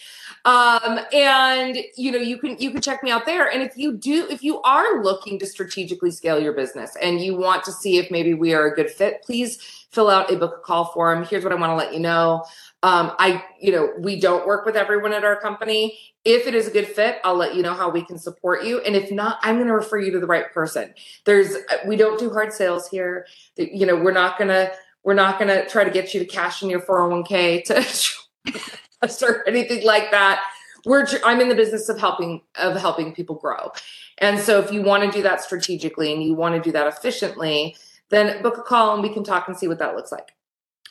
Um, 0.44 1.00
and 1.10 1.78
you 1.96 2.12
know, 2.12 2.18
you 2.18 2.36
can 2.36 2.58
you 2.58 2.70
can 2.70 2.82
check 2.82 3.02
me 3.02 3.10
out 3.10 3.24
there. 3.24 3.50
And 3.50 3.62
if 3.62 3.78
you 3.78 3.96
do, 3.96 4.26
if 4.28 4.44
you 4.44 4.60
are 4.60 5.02
looking 5.02 5.38
to 5.38 5.46
strategically 5.46 6.10
scale 6.10 6.38
your 6.38 6.52
business 6.52 6.94
and 7.02 7.20
you 7.20 7.34
want 7.34 7.64
to 7.64 7.72
see 7.72 7.96
if 7.96 8.10
maybe 8.10 8.34
we 8.34 8.52
are 8.52 8.66
a 8.66 8.74
good 8.74 8.90
fit, 8.90 9.22
please 9.22 9.86
fill 9.90 10.10
out 10.10 10.30
a 10.30 10.36
book 10.36 10.56
a 10.58 10.60
call 10.60 10.84
form. 10.92 11.24
Here's 11.24 11.42
what 11.42 11.52
I 11.52 11.56
want 11.56 11.70
to 11.70 11.76
let 11.76 11.94
you 11.94 12.00
know. 12.00 12.44
Um, 12.86 13.10
I, 13.18 13.42
you 13.60 13.72
know, 13.72 13.90
we 13.98 14.20
don't 14.20 14.46
work 14.46 14.64
with 14.64 14.76
everyone 14.76 15.12
at 15.12 15.24
our 15.24 15.34
company. 15.40 15.98
If 16.24 16.46
it 16.46 16.54
is 16.54 16.68
a 16.68 16.70
good 16.70 16.86
fit, 16.86 17.18
I'll 17.24 17.34
let 17.34 17.56
you 17.56 17.62
know 17.64 17.74
how 17.74 17.90
we 17.90 18.00
can 18.00 18.16
support 18.16 18.62
you. 18.62 18.78
And 18.82 18.94
if 18.94 19.10
not, 19.10 19.40
I'm 19.42 19.56
going 19.56 19.66
to 19.66 19.74
refer 19.74 19.98
you 19.98 20.12
to 20.12 20.20
the 20.20 20.26
right 20.28 20.52
person. 20.52 20.94
There's, 21.24 21.56
we 21.84 21.96
don't 21.96 22.16
do 22.16 22.30
hard 22.30 22.52
sales 22.52 22.88
here. 22.88 23.26
You 23.56 23.86
know, 23.86 23.96
we're 23.96 24.12
not 24.12 24.38
going 24.38 24.50
to, 24.50 24.70
we're 25.02 25.14
not 25.14 25.36
going 25.36 25.48
to 25.48 25.68
try 25.68 25.82
to 25.82 25.90
get 25.90 26.14
you 26.14 26.20
to 26.20 26.26
cash 26.26 26.62
in 26.62 26.70
your 26.70 26.80
401k 26.80 27.64
to 27.64 29.08
start 29.08 29.42
anything 29.48 29.84
like 29.84 30.12
that. 30.12 30.44
We're, 30.84 31.08
I'm 31.24 31.40
in 31.40 31.48
the 31.48 31.56
business 31.56 31.88
of 31.88 31.98
helping, 31.98 32.42
of 32.54 32.76
helping 32.76 33.12
people 33.12 33.34
grow. 33.34 33.72
And 34.18 34.38
so 34.38 34.60
if 34.60 34.70
you 34.70 34.82
want 34.82 35.02
to 35.02 35.10
do 35.10 35.24
that 35.24 35.42
strategically 35.42 36.12
and 36.12 36.22
you 36.22 36.34
want 36.34 36.54
to 36.54 36.60
do 36.60 36.70
that 36.70 36.86
efficiently, 36.86 37.74
then 38.10 38.40
book 38.44 38.58
a 38.58 38.62
call 38.62 38.94
and 38.94 39.02
we 39.02 39.12
can 39.12 39.24
talk 39.24 39.48
and 39.48 39.56
see 39.56 39.66
what 39.66 39.80
that 39.80 39.96
looks 39.96 40.12
like. 40.12 40.36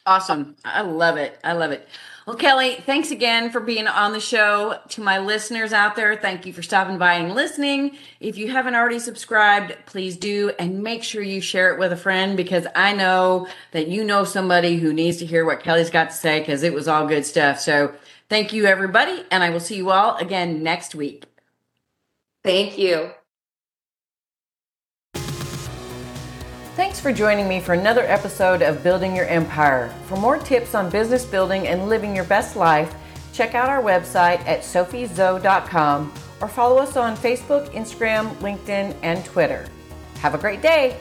Awesome. 0.06 0.56
I 0.64 0.82
love 0.82 1.18
it. 1.18 1.40
I 1.44 1.54
love 1.54 1.72
it. 1.72 1.88
Well, 2.28 2.36
Kelly, 2.36 2.76
thanks 2.86 3.12
again 3.12 3.52
for 3.52 3.60
being 3.60 3.88
on 3.88 4.12
the 4.12 4.20
show. 4.20 4.80
To 4.90 5.02
my 5.02 5.20
listeners 5.20 5.74
out 5.74 5.96
there, 5.96 6.16
thank 6.16 6.46
you 6.46 6.54
for 6.54 6.64
stopping 6.64 6.98
by 6.98 7.16
and 7.16 7.36
listening. 7.36 7.98
If 8.20 8.38
you 8.38 8.52
haven't 8.52 8.76
already 8.76 9.00
subscribed, 9.00 9.76
please 9.86 10.18
do 10.18 10.52
and 10.58 10.82
make 10.82 11.04
sure 11.04 11.22
you 11.22 11.40
share 11.42 11.74
it 11.74 11.80
with 11.80 11.92
a 11.92 11.98
friend 11.98 12.36
because 12.36 12.66
I 12.76 12.94
know 12.94 13.48
that 13.72 13.88
you 13.88 14.04
know 14.04 14.24
somebody 14.24 14.78
who 14.78 14.92
needs 14.94 15.18
to 15.18 15.26
hear 15.26 15.46
what 15.46 15.64
Kelly's 15.64 15.92
got 15.92 16.10
to 16.10 16.16
say 16.16 16.40
because 16.40 16.64
it 16.64 16.74
was 16.74 16.88
all 16.88 17.08
good 17.08 17.26
stuff. 17.26 17.60
So 17.60 17.94
thank 18.30 18.54
you, 18.54 18.66
everybody. 18.66 19.24
And 19.30 19.44
I 19.44 19.52
will 19.52 19.60
see 19.60 19.76
you 19.78 19.92
all 19.92 20.18
again 20.18 20.64
next 20.64 20.96
week. 20.96 21.26
Thank 22.44 22.78
you. 22.78 23.12
Thanks 26.76 27.00
for 27.00 27.14
joining 27.14 27.48
me 27.48 27.62
for 27.62 27.72
another 27.72 28.02
episode 28.02 28.62
of 28.62 28.84
Building 28.84 29.16
Your 29.16 29.28
Empire. 29.28 29.96
For 30.08 30.18
more 30.18 30.38
tips 30.38 30.76
on 30.76 30.90
business 30.90 31.24
building 31.24 31.68
and 31.68 31.88
living 31.88 32.14
your 32.14 32.26
best 32.26 32.58
life, 32.58 32.94
check 33.32 33.56
out 33.56 33.70
our 33.70 33.82
website 33.82 34.46
at 34.46 34.60
sophiezo.com 34.60 36.14
or 36.42 36.48
follow 36.50 36.78
us 36.78 36.98
on 36.98 37.16
Facebook, 37.16 37.70
Instagram, 37.72 38.30
LinkedIn, 38.40 38.94
and 39.04 39.24
Twitter. 39.24 39.66
Have 40.16 40.36
a 40.36 40.38
great 40.38 40.62
day. 40.62 41.00